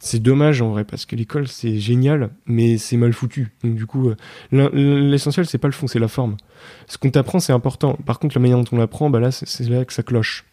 [0.00, 3.52] C'est dommage en vrai parce que l'école c'est génial, mais c'est mal foutu.
[3.62, 6.36] Donc du coup, euh, l'essentiel c'est pas le fond, c'est la forme.
[6.88, 7.94] Ce qu'on t'apprend c'est important.
[8.04, 10.44] Par contre, la manière dont on l'apprend, bah là c'est là que ça cloche.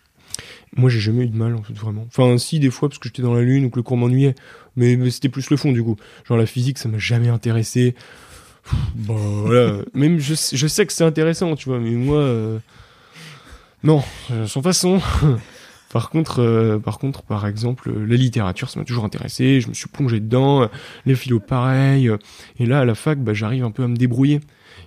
[0.76, 2.06] Moi j'ai jamais eu de mal en fait vraiment.
[2.08, 4.36] Enfin si des fois parce que j'étais dans la lune ou que le cours m'ennuyait,
[4.78, 5.98] mais, mais c'était plus le fond du coup.
[6.26, 7.96] Genre la physique ça m'a jamais intéressé.
[8.96, 9.78] Bon, voilà.
[9.94, 12.60] Même je, je, sais que c'est intéressant, tu vois, mais moi, euh,
[13.84, 15.00] non, euh, sans façon.
[15.94, 19.62] par contre, euh, par contre, par exemple, la littérature, ça m'a toujours intéressé.
[19.62, 20.70] Je me suis plongé dedans.
[21.06, 22.10] Les philo, pareil.
[22.60, 24.42] Et là, à la fac, bah, j'arrive un peu à me débrouiller.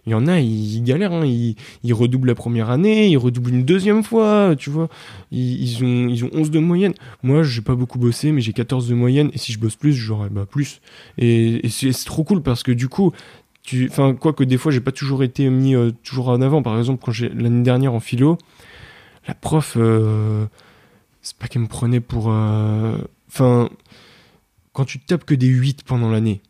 [0.07, 1.25] Il y en a, ils, galèrent, hein.
[1.25, 4.89] ils, ils, redoublent la première année, ils redoublent une deuxième fois, tu vois.
[5.31, 6.93] Ils, ils, ont, ils ont 11 de moyenne.
[7.23, 9.95] Moi, j'ai pas beaucoup bossé, mais j'ai 14 de moyenne, et si je bosse plus,
[9.95, 10.81] j'aurai bah, plus.
[11.17, 13.13] Et c'est trop cool parce que du coup,
[13.91, 16.63] enfin quoi que des fois j'ai pas toujours été mis euh, toujours en avant.
[16.63, 18.39] Par exemple quand j'ai l'année dernière en philo
[19.27, 20.47] la prof euh,
[21.23, 22.99] c'est pas qu'elle me prenait pour euh,
[23.29, 23.71] enfin
[24.73, 26.43] quand tu tapes que des 8 pendant l'année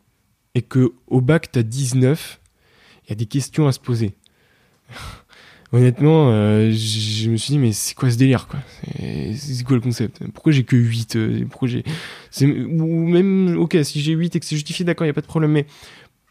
[0.55, 2.39] et que au bac t'as 19
[3.05, 4.13] il y a des questions à se poser.
[5.71, 8.59] Honnêtement je me suis dit mais c'est quoi ce délire quoi?
[9.35, 10.19] C'est quoi le concept?
[10.33, 14.85] Pourquoi j'ai que 8 pourquoi ou même ok si j'ai 8 et que c'est justifié
[14.85, 15.65] d'accord il y a pas de problème mais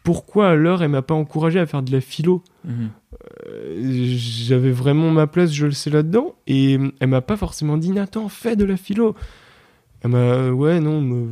[0.05, 2.89] pourquoi alors elle m'a pas encouragé à faire de la philo mhm.
[3.47, 7.89] euh, J'avais vraiment ma place, je le sais là-dedans, et elle m'a pas forcément dit
[7.89, 9.15] Nathan, fais de la philo.
[10.01, 11.27] Elle m'a ouais non,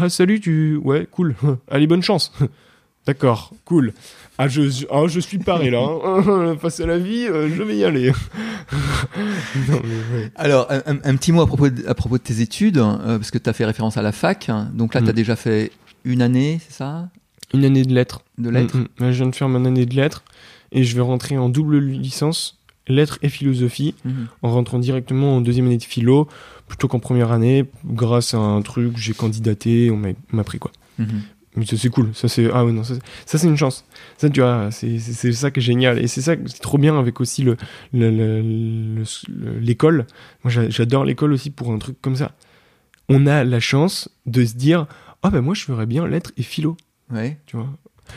[0.00, 1.34] ah salut tu ouais cool,
[1.68, 2.32] allez bonne chance.
[3.06, 3.94] D'accord, cool.
[4.36, 5.80] Ah je, ah, je suis paré là.
[5.80, 6.56] Hein.
[6.60, 8.12] Face à la vie, euh, je vais y aller.
[10.36, 13.30] Alors, un, petit mot à propos de, à propos de tes études, hein, euh, parce
[13.30, 14.50] que tu as fait référence à la fac.
[14.50, 14.70] Hein.
[14.74, 15.14] donc là, tu as mm.
[15.14, 15.72] déjà fait
[16.04, 17.08] une année, c'est ça?
[17.54, 18.22] Une année de lettres.
[18.36, 19.10] De lettres mm, mm.
[19.10, 20.24] Je viens de faire mon année de lettres
[20.72, 24.26] et je vais rentrer en double licence, lettres et philosophie, mm-hmm.
[24.42, 26.28] en rentrant directement en deuxième année de philo,
[26.66, 30.72] plutôt qu'en première année, grâce à un truc, j'ai candidaté, on m'a pris quoi.
[31.00, 31.06] Mm-hmm.
[31.56, 32.94] Mais ça c'est cool, ça c'est ah ouais non ça,
[33.26, 33.84] c'est une chance.
[34.16, 34.98] Ça tu vois, c'est
[35.32, 37.56] ça qui est génial et c'est ça c'est trop bien avec aussi le
[39.58, 40.06] l'école.
[40.44, 42.32] Moi j'adore l'école aussi pour un truc comme ça.
[43.08, 44.86] On a la chance de se dire
[45.22, 46.76] ah ben moi je ferais bien lettres et philo.
[47.10, 47.38] Ouais.
[47.46, 47.68] Tu vois.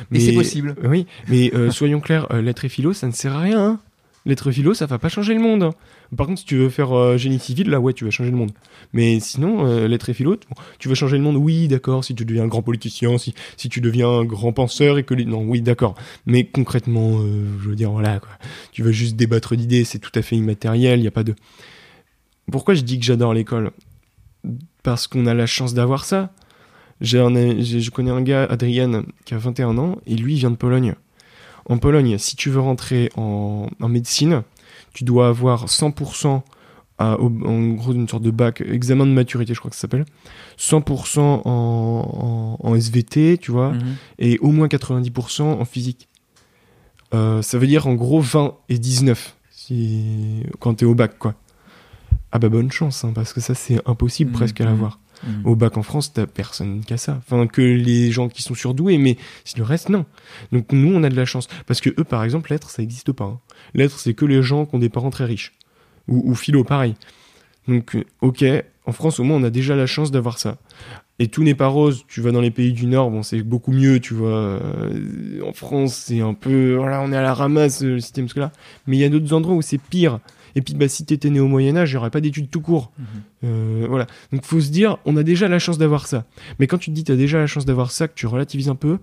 [0.09, 0.75] Mais, c'est possible.
[0.83, 3.59] Oui, mais euh, soyons clairs, euh, lettres et philo, ça ne sert à rien.
[3.59, 3.79] Hein.
[4.25, 5.63] Lettres et philo, ça va pas changer le monde.
[5.63, 5.73] Hein.
[6.15, 8.37] Par contre, si tu veux faire euh, génie civil, là, ouais, tu vas changer le
[8.37, 8.51] monde.
[8.93, 10.37] Mais sinon, lettres et philo,
[10.77, 13.69] tu vas changer le monde, oui, d'accord, si tu deviens un grand politicien, si, si
[13.69, 15.25] tu deviens un grand penseur et que les...
[15.25, 15.95] Non, oui, d'accord.
[16.25, 18.31] Mais concrètement, je veux dire, voilà, quoi.
[18.73, 21.35] Tu vas juste débattre d'idées, c'est tout à fait immatériel, il n'y a pas de...
[22.51, 23.71] Pourquoi je dis que j'adore l'école?
[24.83, 26.33] Parce qu'on a la chance d'avoir ça
[27.01, 30.95] je connais un gars, Adrien, qui a 21 ans, et lui, il vient de Pologne.
[31.65, 34.43] En Pologne, si tu veux rentrer en, médecine,
[34.93, 36.41] tu dois avoir 100%
[36.97, 40.05] à, en gros une sorte de bac, examen de maturité, je crois que ça s'appelle,
[40.59, 43.95] 100% en, en, SVT, tu vois, mhm.
[44.19, 46.07] et au moins 90% en physique.
[47.13, 51.35] Euh, ça veut dire en gros 20 et 19 si, quand t'es au bac, quoi.
[52.31, 54.37] Ah bah bonne chance, hein, parce que ça c'est impossible mhm.
[54.37, 54.99] presque à l'avoir.
[55.43, 57.19] Au bac en France, t'as personne qui a ça.
[57.19, 59.17] Enfin, que les gens qui sont surdoués, mais
[59.55, 60.05] le reste, non.
[60.51, 61.47] Donc nous, on a de la chance.
[61.67, 63.25] Parce que eux, par exemple, lettres, ça n'existe pas.
[63.25, 63.39] Hein.
[63.73, 65.53] Lettres, c'est que les gens qui ont des parents très riches.
[66.07, 66.95] Ou, philo, pareil.
[67.67, 68.43] Donc, euh, ok,
[68.85, 70.57] En France, au moins, on a déjà la chance d'avoir ça.
[71.19, 72.03] Et tout n'est pas rose.
[72.07, 74.29] Tu vas dans les pays du Nord, bon, c'est beaucoup mieux, tu vois.
[74.29, 78.49] Euh, en France, c'est un peu, voilà, on est à la ramasse, le système scolaire.
[78.87, 80.19] Mais il y a d'autres endroits où c'est pire.
[80.55, 82.91] Et puis, bah, si t'étais né au Moyen-Âge, il n'y aurait pas d'études tout court.
[82.97, 83.05] Mhm.
[83.43, 84.07] Euh, voilà.
[84.31, 86.25] Donc, faut se dire, on a déjà la chance d'avoir ça.
[86.59, 88.69] Mais quand tu te dis, tu as déjà la chance d'avoir ça, que tu relativises
[88.69, 88.97] un peu,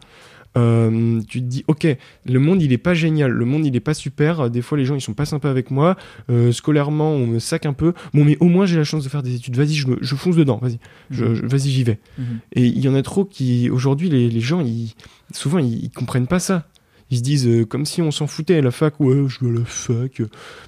[0.56, 1.87] euh, tu te dis, ok,
[2.24, 4.84] le monde il est pas génial, le monde il est pas super, des fois les
[4.84, 5.96] gens ils sont pas sympas avec moi,
[6.30, 9.08] euh, scolairement on me sac un peu, bon mais au moins j'ai la chance de
[9.08, 10.78] faire des études, vas-y je, je fonce dedans, vas-y,
[11.11, 11.46] je, mhm.
[11.46, 11.98] vas-y j'y vais.
[12.18, 12.24] Mhm.
[12.54, 14.94] Et il y en a trop qui, aujourd'hui les, les, gens, ils,
[15.32, 16.66] souvent ils, ils comprennent pas ça.
[17.11, 19.51] Ils se disent euh, comme si on s'en foutait à la fac, ouais, je à
[19.51, 20.23] la fac.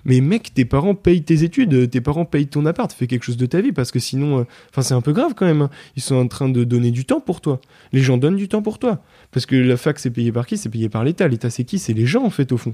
[0.04, 3.36] Mais mec, tes parents payent tes études, tes parents payent ton appart, fais quelque chose
[3.36, 5.62] de ta vie parce que sinon, euh, enfin, c'est un peu grave quand même.
[5.62, 5.70] Hein.
[5.96, 7.60] Ils sont en train de donner du temps pour toi.
[7.92, 9.02] Les gens donnent du temps pour toi.
[9.32, 10.56] Parce que la fac, c'est payé par qui?
[10.56, 11.28] C'est payé par l'État.
[11.28, 11.78] L'État, c'est qui?
[11.78, 12.72] C'est les gens en fait, au fond.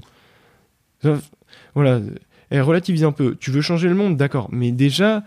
[1.75, 2.01] Voilà.
[2.51, 3.35] Et relativise un peu.
[3.39, 4.47] Tu veux changer le monde, d'accord.
[4.51, 5.23] Mais déjà,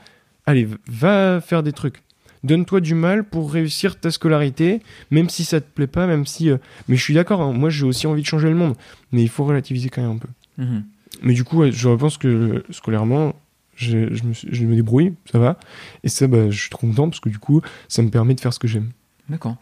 [0.47, 2.03] allez, va faire des trucs
[2.45, 6.51] donne-toi du mal pour réussir ta scolarité, même si ça te plaît pas, même si.
[6.51, 8.75] Euh, mais je suis d'accord, hein, moi j'ai aussi envie de changer le monde,
[9.13, 10.29] mais il faut relativiser quand même un peu.
[10.59, 10.85] Mhm.
[11.23, 13.35] Mais du coup, je pense que scolairement,
[13.75, 15.59] je, me, débrouille, ça va.
[16.05, 18.41] Et ça, bah, je suis trop content parce que du coup, ça me permet de
[18.41, 18.91] faire ce que j'aime.
[19.29, 19.57] D'accord.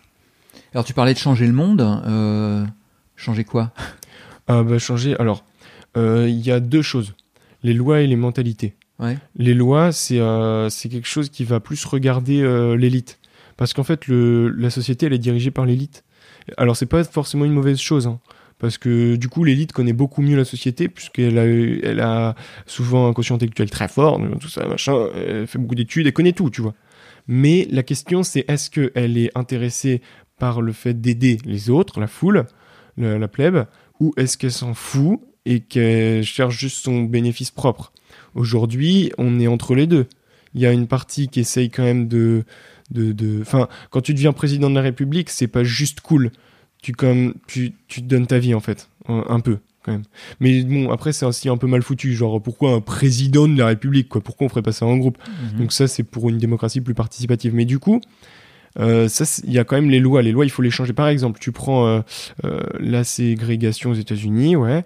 [0.73, 1.81] Alors, tu parlais de changer le monde.
[1.81, 2.65] Euh,
[3.17, 3.73] changer quoi?
[4.51, 5.15] Ah, bah, Changer.
[5.19, 5.45] Alors,
[5.99, 7.15] euh, il y a deux choses
[7.63, 8.75] les lois et les mentalités.
[9.37, 13.19] Les lois, euh, c'est quelque chose qui va plus regarder euh, l'élite.
[13.57, 16.05] Parce qu'en fait, le, la société, elle est dirigée par l'élite.
[16.57, 18.07] Alors, c'est pas forcément une mauvaise chose.
[18.07, 18.21] Hein,
[18.59, 22.35] parce que du coup, l'élite connaît beaucoup mieux la société, puisqu'elle a, elle a
[22.67, 26.33] souvent un quotient intellectuel très fort, tout ça, machin, elle fait beaucoup d'études, elle connaît
[26.33, 26.75] tout, tu vois.
[27.29, 30.03] Mais la question, c'est est-ce qu'elle est intéressée
[30.39, 32.47] par le fait d'aider les autres, la foule,
[32.97, 33.67] la, plèbe,
[34.01, 37.93] ou est-ce qu'elle s'en fout et qu'elle cherche juste son bénéfice propre?
[38.39, 40.07] Aujourd'hui, on est entre les deux.
[40.55, 42.45] Il y a une partie qui essaye quand même de,
[42.91, 46.31] de, enfin, quand tu deviens président de la République, c'est pas juste cool.
[46.81, 50.05] Tu comme, tu, tu te donnes ta vie en fait, un, peu quand même.
[50.39, 52.15] Mais bon, après c'est aussi un peu mal foutu.
[52.15, 54.21] Genre, pourquoi un président de la République quoi?
[54.21, 55.19] Pourquoi on ferait pas ça en groupe?
[55.27, 55.59] Mhm.
[55.59, 57.53] Donc ça, c'est pour une démocratie plus participative.
[57.55, 58.01] Mais du coup,
[58.79, 60.23] euh, ça, il y a quand même les lois.
[60.23, 60.93] Les lois, il faut les changer.
[60.93, 62.01] Par exemple, tu prends euh,
[62.45, 64.85] euh, la ségrégation aux États-Unis, ouais.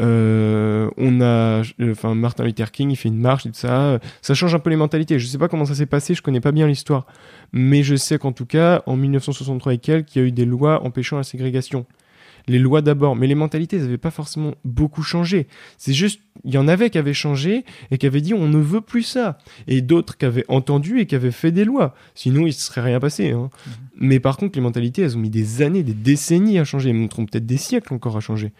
[0.00, 4.00] Euh, on a, enfin Martin Luther King, il fait une marche et tout ça.
[4.22, 5.18] Ça change un peu les mentalités.
[5.18, 7.06] Je sais pas comment ça s'est passé, je connais pas bien l'histoire,
[7.52, 10.44] mais je sais qu'en tout cas, en 1963 et quelques, il y a eu des
[10.44, 11.86] lois empêchant la ségrégation.
[12.48, 15.46] Les lois d'abord, mais les mentalités, elles n'avaient pas forcément beaucoup changé.
[15.76, 18.58] C'est juste, il y en avait qui avaient changé et qui avaient dit on ne
[18.58, 19.36] veut plus ça,
[19.68, 21.94] et d'autres qui avaient entendu et qui avaient fait des lois.
[22.14, 23.32] Sinon, il ne serait rien passé.
[23.32, 23.50] Hein.
[23.66, 23.72] Mhm.
[23.96, 26.96] Mais par contre, les mentalités, elles ont mis des années, des décennies à changer, elles
[26.96, 28.52] montrent peut-être des siècles encore à changer.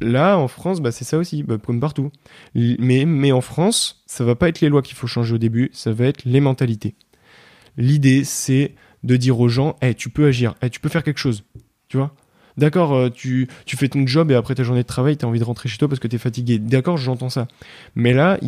[0.00, 2.10] Là, en France, bah, c'est ça aussi, bah, comme partout.
[2.54, 5.92] Mais, en France, ça va pas être les lois qu'il faut changer au début, ça
[5.92, 6.94] va être les mentalités.
[7.76, 11.44] L'idée, c'est de dire aux gens, hey, tu peux agir, tu peux faire quelque chose.
[11.88, 12.14] Tu vois
[12.56, 15.38] D'accord, euh, tu, fais ton job et après ta journée de travail, tu as envie
[15.38, 16.58] de rentrer chez toi parce que tu es fatigué.
[16.58, 17.48] D'accord, j'entends ça.
[17.94, 18.38] Mais là,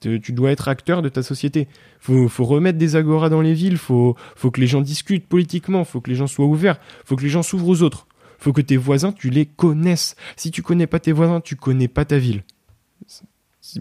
[0.00, 1.66] tu dois être acteur de ta société.
[1.98, 5.84] Faut, faut remettre des agoras dans les villes, faut, faut que les gens discutent politiquement,
[5.84, 8.05] faut que les gens soient ouverts, faut que les gens s'ouvrent aux autres
[8.38, 10.16] faut que tes voisins, tu les connaisses.
[10.36, 12.44] Si tu connais pas tes voisins, tu connais pas ta ville.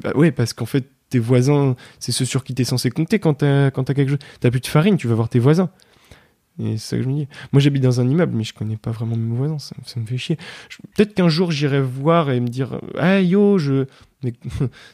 [0.02, 3.36] Bah parce qu'en fait, tes voisins, c'est ceux sur qui tu es censé compter quand
[3.36, 4.20] t'as, quand as quelque chose.
[4.39, 5.70] T'as plus de farine, tu vas voir tes voisins.
[6.58, 7.28] Et c'est ça que je me dis.
[7.52, 9.60] Moi, j'habite dans un immeuble, mais je connais pas vraiment mes voisins.
[9.60, 10.38] Ça, me fait chier.
[10.96, 13.86] Peut-être qu'un jour, j'irai voir et me dire Ah yo, je.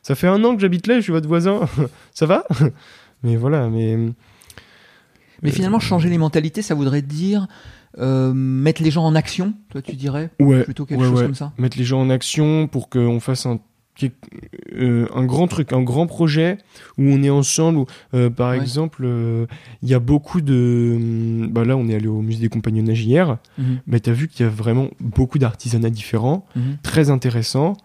[0.02, 1.62] ça fait un an que j'habite là, je suis votre voisin.
[2.14, 2.46] ça va
[3.24, 3.98] Mais voilà, mais.
[5.44, 7.48] Mais finalement, changer les mentalités, ça voudrait dire
[7.98, 11.52] euh, mettre les gens en action, toi tu dirais ouais, Plutôt quelque chose comme ça
[11.58, 13.60] Mettre les gens en action pour qu'on fasse un,
[14.74, 16.58] euh, un grand truc, un grand projet
[16.98, 17.86] où on est ensemble.
[18.14, 19.06] Euh, par exemple,
[19.84, 20.94] il y a beaucoup de.
[20.96, 23.38] Hum, bah là, on est allé au musée des compagnonnages hier.
[23.58, 23.80] Mhm.
[23.88, 26.78] mais tu as vu qu'il y a vraiment beaucoup d'artisanats différents, mhm.
[26.84, 27.76] très intéressants.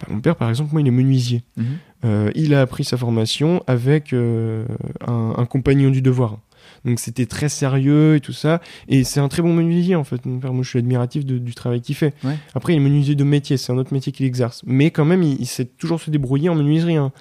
[0.00, 1.42] Bah, mon père, par exemple, moi, il est menuisier.
[1.56, 2.32] Mhm.
[2.34, 4.66] il a appris sa formation avec un,
[5.06, 6.38] un, compagnon du devoir.
[6.84, 8.60] Donc c'était très sérieux et tout ça.
[8.88, 10.24] Et c'est un très bon menuisier en fait.
[10.26, 12.14] Moi je suis admiratif du travail qu'il fait.
[12.54, 14.62] Après il est menuisier de métier, c'est un autre métier qu'il exerce.
[14.66, 16.96] Mais quand même il, sait toujours se débrouiller en menuiserie.
[16.96, 17.12] Hein.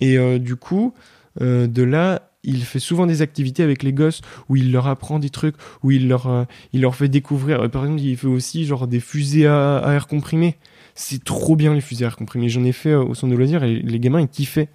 [0.00, 0.94] Et euh, du coup,
[1.40, 5.18] euh, de là, il fait souvent des activités avec les gosses où il leur apprend
[5.18, 7.68] des trucs, où il leur, euh, il leur fait découvrir.
[7.70, 10.56] par exemple, il fait aussi genre des fusées à, à air comprimé.
[10.94, 12.48] C'est trop bien les fusées à air comprimé.
[12.48, 14.68] J'en ai fait au centre de loisirs et les gamins ils kiffaient.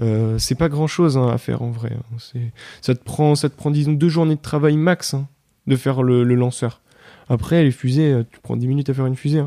[0.00, 1.92] Euh, c'est pas grand chose hein, à faire en vrai.
[1.92, 2.40] Hein.
[2.80, 5.28] Ça te prend, ça te prend disons deux journées de travail max hein,
[5.66, 6.80] de faire le, lanceur.
[7.28, 9.42] Après, les fusées, euh, tu prends 10 minutes à faire une fusée.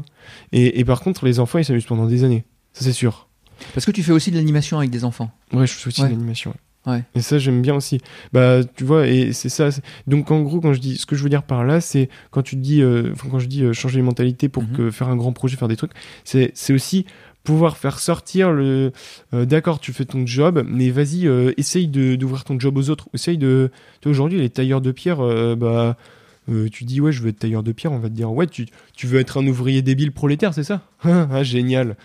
[0.51, 2.45] Et, par contre, les enfants, ils s'amusent pendant des années.
[2.71, 3.27] Ça, c'est sûr.
[3.73, 5.31] Parce que tu fais aussi de l'animation avec des enfants.
[5.51, 6.53] Ouais, je fais aussi de l'animation.
[7.15, 7.99] Et ça, j'aime bien aussi.
[8.33, 9.69] Bah, tu vois, et c'est ça.
[10.07, 12.41] Donc, en gros, quand je dis, ce que je veux dire par là, c'est quand
[12.41, 14.71] tu dis, euh, quand je dis euh, changer les mentalités pour mhm.
[14.73, 17.05] que faire un grand projet, faire des trucs, c'est aussi
[17.43, 18.91] pouvoir faire sortir le.
[19.34, 21.27] Euh, d'accord, tu fais ton job, mais vas-y,
[21.58, 23.10] essaye d'ouvrir ton job aux autres.
[23.13, 23.71] Essaye de.
[24.01, 25.17] Tu aujourd'hui, les tailleurs de pierre,
[25.56, 25.97] bah.
[26.71, 28.65] tu dis ouais je veux être tailleur de pierre on va te dire ouais tu,
[28.97, 30.82] tu veux être un ouvrier débile prolétaire c'est ça?
[31.06, 31.95] Ah, génial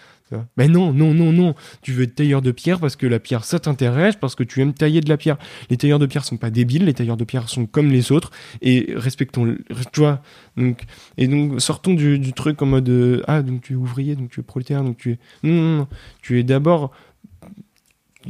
[0.57, 1.55] mais non, non, non, non.
[1.83, 4.61] Tu veux être tailleur de pierre parce que la pierre, ça t'intéresse, parce que tu
[4.61, 5.39] aimes tailler de la pierre.
[5.71, 8.31] Les tailleurs de pierre sont pas débiles, les tailleurs de pierre sont comme les autres
[8.63, 9.57] et respectons,
[9.93, 10.23] tu vois.
[10.57, 10.83] Donc,
[11.17, 14.41] et donc, sortons du, truc en mode, euh, ah, donc tu es ouvrier, donc tu
[14.41, 15.19] es prolétaire, donc tu es.
[15.43, 15.89] Non, non, non.
[16.23, 16.93] Tu es d'abord.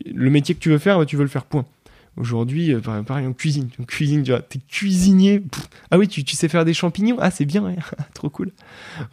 [0.04, 1.64] Le métier que tu veux faire, bah, tu veux le faire, point.
[2.18, 3.68] Aujourd'hui, euh, pareil, en cuisine.
[3.80, 5.42] En cuisine, tu vois, t'es cuisinier.
[5.90, 7.16] Ah oui, tu, tu, sais faire des champignons?
[7.20, 7.64] Ah, c'est bien,
[8.14, 8.50] trop cool.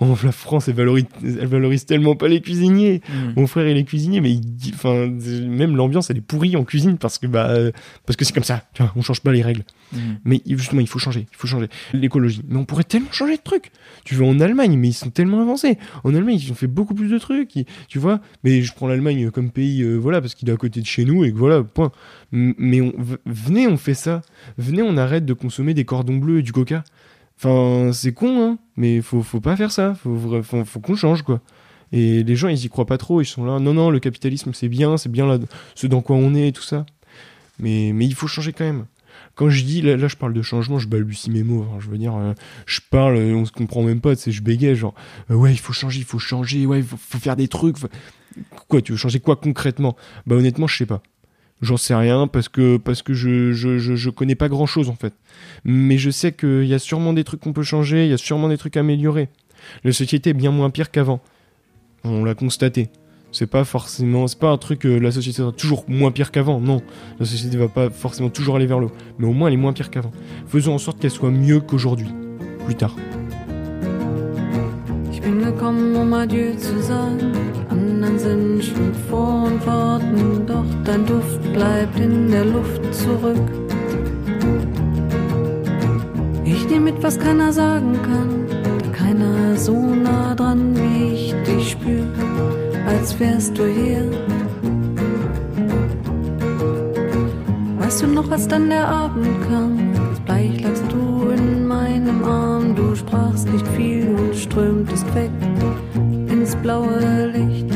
[0.01, 3.01] La France, elle valorise, elle valorise tellement pas les cuisiniers.
[3.07, 3.39] Mm.
[3.39, 6.97] Mon frère, il est cuisinier, mais il, enfin, même l'ambiance, elle est pourrie en cuisine
[6.97, 7.53] parce que, bah,
[8.05, 8.63] parce que c'est comme ça.
[8.73, 9.63] Tu vois, on change pas les règles.
[9.93, 9.99] Mm.
[10.25, 11.27] Mais justement, il faut changer.
[11.31, 12.41] Il faut changer l'écologie.
[12.47, 13.71] Mais on pourrait tellement changer de trucs.
[14.03, 15.77] Tu vas en Allemagne, mais ils sont tellement avancés.
[16.03, 17.53] En Allemagne, ils ont fait beaucoup plus de trucs.
[17.87, 18.19] tu vois.
[18.43, 21.05] Mais je prends l'Allemagne comme pays, euh, voilà, parce qu'il est à côté de chez
[21.05, 21.91] nous et que voilà, point.
[22.31, 22.81] Mais
[23.25, 24.21] venez, on fait ça.
[24.57, 26.83] Venez, on arrête de consommer des cordons bleus et du coca.
[27.37, 28.57] Enfin, c'est con, hein.
[28.77, 29.95] Mais faut, faut pas faire ça.
[29.95, 31.41] Faut, faut qu'on change, quoi.
[31.91, 33.21] Et les gens, ils y croient pas trop.
[33.21, 35.37] Ils sont là, non, non, le capitalisme, c'est bien, c'est bien là,
[35.75, 36.85] ce dans quoi on est et tout ça.
[37.59, 38.85] Mais, mais il faut changer quand même.
[39.35, 41.67] Quand je dis, là, je parle de changement, je balbutie mes mots.
[41.79, 42.33] je veux dire, euh,
[42.65, 44.95] je parle, on se comprend même pas, tu je bégaye, genre,
[45.29, 47.75] euh, ouais, il faut changer, il faut changer, ouais, il faut, faire des trucs.
[48.69, 49.95] Quoi, tu veux changer quoi concrètement?
[50.25, 51.01] Bah, honnêtement, je sais pas.
[51.61, 54.89] J'en sais rien parce que parce que je, je, je, je connais pas grand chose
[54.89, 55.13] en fait.
[55.63, 58.17] Mais je sais qu'il y a sûrement des trucs qu'on peut changer, il y a
[58.17, 59.29] sûrement des trucs à améliorer.
[59.85, 61.21] La société est bien moins pire qu'avant.
[62.03, 62.89] On l'a constaté.
[63.37, 66.61] C'est pas forcément, c'est pas un truc que la société sera toujours moins pire qu'avant.
[66.61, 66.81] Non,
[67.19, 69.57] la société va pas forcément toujours aller vers le haut, mais au moins elle est
[69.57, 70.11] moins pire qu'avant.
[70.47, 72.07] Faisons en sorte qu'elle soit mieux qu'aujourd'hui,
[72.65, 72.95] plus tard.
[75.25, 77.33] bin gekommen, um Adieu zu sagen.
[77.33, 83.47] Die anderen sind schon vor und warten, doch dein Duft bleibt in der Luft zurück.
[86.45, 88.47] Ich nehm mit, was keiner sagen kann,
[88.83, 92.05] da keiner so nah dran wie ich dich spür,
[92.85, 94.03] als wärst du hier.
[97.79, 99.93] Weißt du noch, als dann der Abend kam,
[100.25, 105.31] bleich lagst du in meinem Arm, du sprachst nicht viel und strömtest weg
[106.29, 107.67] ins blaue Licht.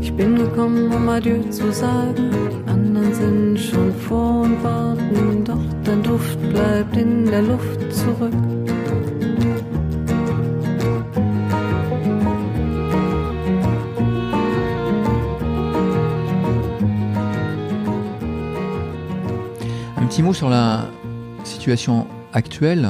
[0.00, 5.64] Ich bin gekommen, um Adieu zu sagen, die anderen sind schon vor und warten, doch
[5.84, 8.73] dein Duft bleibt in der Luft zurück.
[20.14, 20.88] Petit mot sur la
[21.42, 22.88] situation actuelle.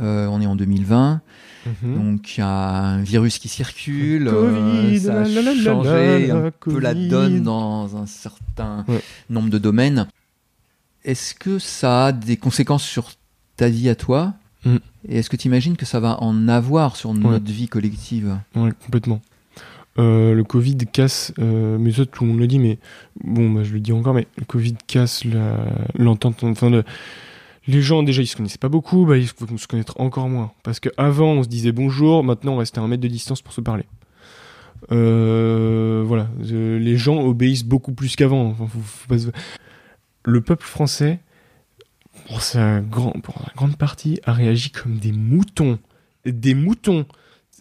[0.00, 1.20] Euh, on est en 2020.
[1.64, 1.94] Mhm.
[1.94, 5.24] Donc il y a un virus qui circule, euh, ça a
[5.54, 8.84] changé un peu la donne dans un certain
[9.30, 10.08] nombre de domaines.
[11.04, 13.12] Est-ce que ça a des conséquences sur
[13.56, 14.78] ta vie à toi mm.
[15.08, 18.40] Et est-ce que tu imagines que ça va en avoir sur notre vie collective?
[18.56, 19.20] Oui, complètement.
[19.98, 22.78] Euh, le Covid casse, euh, mais ça tout le monde le dit, mais
[23.24, 25.22] bon, bah, je le dis encore, mais le Covid casse
[25.94, 26.84] l'entente, enfin le,
[27.66, 30.52] les gens déjà ils se connaissaient pas beaucoup, bah, ils vont se connaître encore moins.
[30.62, 33.54] Parce qu'avant on se disait bonjour, maintenant on restait à un mètre de distance pour
[33.54, 33.84] se parler.
[34.92, 38.54] Euh, voilà, les gens obéissent beaucoup plus qu'avant.
[40.24, 41.20] Le peuple français,
[42.26, 45.78] pour sa grande partie, a réagi comme des moutons.
[46.26, 47.06] Des moutons.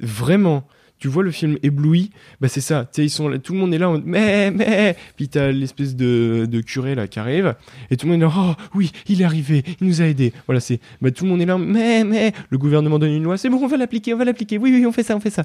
[0.02, 0.68] Vraiment
[1.00, 2.90] tu vois le film ébloui, bah c'est ça.
[2.92, 6.96] Tu ils sont tout le monde est là, mais mais, puis t'as l'espèce de, curé
[6.96, 7.56] là qui arrive,
[7.92, 10.34] et tout le monde est là, oh oui, il est arrivé, il nous a aidés.
[10.48, 13.38] Voilà, c'est, bah tout le monde est là, mais mais, le gouvernement donne une loi,
[13.38, 14.58] c'est bon, on va l'appliquer, on va l'appliquer.
[14.58, 15.44] Oui oui, on fait ça, on fait ça.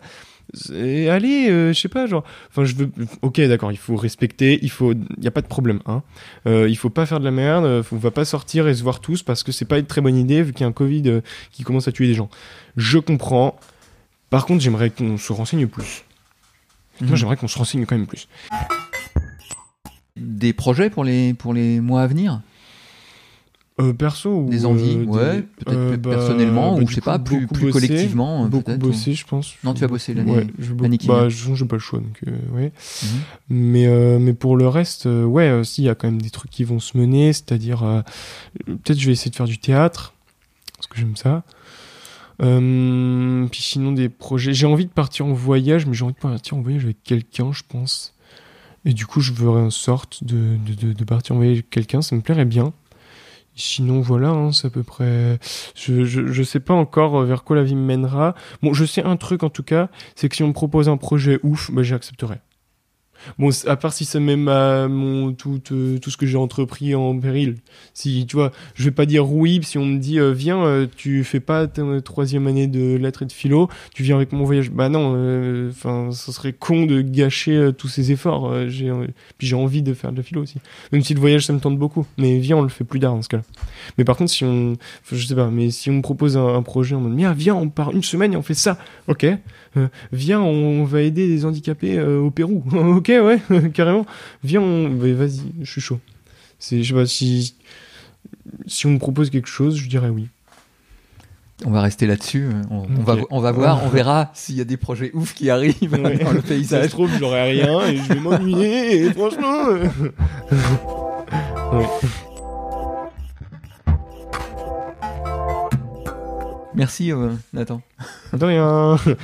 [0.70, 2.90] Allez, euh, je sais pas, genre, enfin je veux,
[3.22, 6.02] ok d'accord, il faut respecter, il faut, y a pas de problème, hein.
[6.46, 9.00] Euh, il faut pas faire de la merde, on va pas sortir et se voir
[9.00, 11.02] tous parce que c'est pas une très bonne idée vu qu'il y a un Covid
[11.06, 11.20] euh,
[11.52, 12.28] qui commence à tuer des gens.
[12.76, 13.58] Je comprends.
[14.30, 16.04] Par contre, j'aimerais qu'on se renseigne plus.
[17.00, 17.16] Moi, mhm.
[17.16, 18.28] j'aimerais qu'on se renseigne quand même plus.
[20.16, 22.40] Des projets pour les, pour les mois à venir?
[23.80, 27.00] Euh, perso ou des envies euh, ouais peut-être euh, bah, personnellement bah, ou je sais
[27.00, 30.74] pas plus, plus collectivement beaucoup bosser je pense non tu vas bosser l'année ouais, je
[30.74, 32.20] bah, j'ai pas le choix donc
[32.52, 33.08] ouais mhm.
[33.48, 36.64] mais mais pour le reste ouais aussi il y a quand même des trucs qui
[36.64, 38.02] vont se mener c'est-à-dire
[38.66, 40.12] peut-être je vais essayer de faire du théâtre
[40.76, 41.44] parce que j'aime ça
[42.42, 44.54] euh, puis sinon des projets.
[44.54, 47.52] J'ai envie de partir en voyage, mais j'ai envie de partir en voyage avec quelqu'un,
[47.52, 48.14] je pense.
[48.84, 52.46] Et du coup, je ferais en sorte de, de, partir envoyer quelqu'un, ça me plairait
[52.46, 52.72] bien.
[53.54, 55.38] Sinon, voilà, hein, c'est à peu près.
[55.74, 58.34] Je, je, je, sais pas encore vers quoi la vie me mènera.
[58.62, 60.96] Bon, je sais un truc en tout cas, c'est que si on me propose un
[60.96, 62.40] projet ouf, bah, j'accepterai.
[63.38, 66.94] Bon, à part si ça met ma, mon, tout, euh, tout ce que j'ai entrepris
[66.94, 67.56] en péril.
[67.94, 70.86] Si, tu vois, je vais pas dire oui si on me dit, euh, viens, euh,
[70.96, 74.44] tu fais pas ta troisième année de lettres et de philo, tu viens avec mon
[74.44, 74.70] voyage.
[74.70, 78.68] Bah non, enfin, ce serait con de gâcher tous ces efforts.
[78.68, 78.90] j'ai,
[79.38, 80.58] puis j'ai envie de faire de la philo aussi.
[80.92, 82.06] Même si le voyage, ça me tente beaucoup.
[82.18, 83.42] Mais viens, on le fait plus tard dans ce cas-là.
[83.98, 84.76] Mais par contre, si on,
[85.10, 87.92] je sais pas, mais si on me propose un, projet en mode, viens, on part
[87.92, 88.78] une semaine et on fait ça.
[89.08, 89.26] Ok.
[90.12, 92.64] viens, on, va aider les handicapés au Pérou.
[92.72, 93.40] ok, ouais,
[93.74, 94.06] carrément.
[94.44, 96.00] Viens, vas-y, je suis chaud.
[96.58, 97.54] C'est, je sais pas, si,
[98.66, 100.28] si on me propose quelque chose, je dirais oui.
[101.66, 102.48] On va rester là-dessus.
[102.70, 106.00] On, va, on va voir, on verra s'il y a des projets ouf qui arrivent
[106.00, 106.82] dans le paysage.
[106.82, 109.66] Ça se trouve, j'aurai rien et je vais m'ennuyer, franchement.
[116.74, 117.82] Merci, euh, Nathan.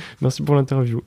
[0.21, 1.01] Merci pour l'interview.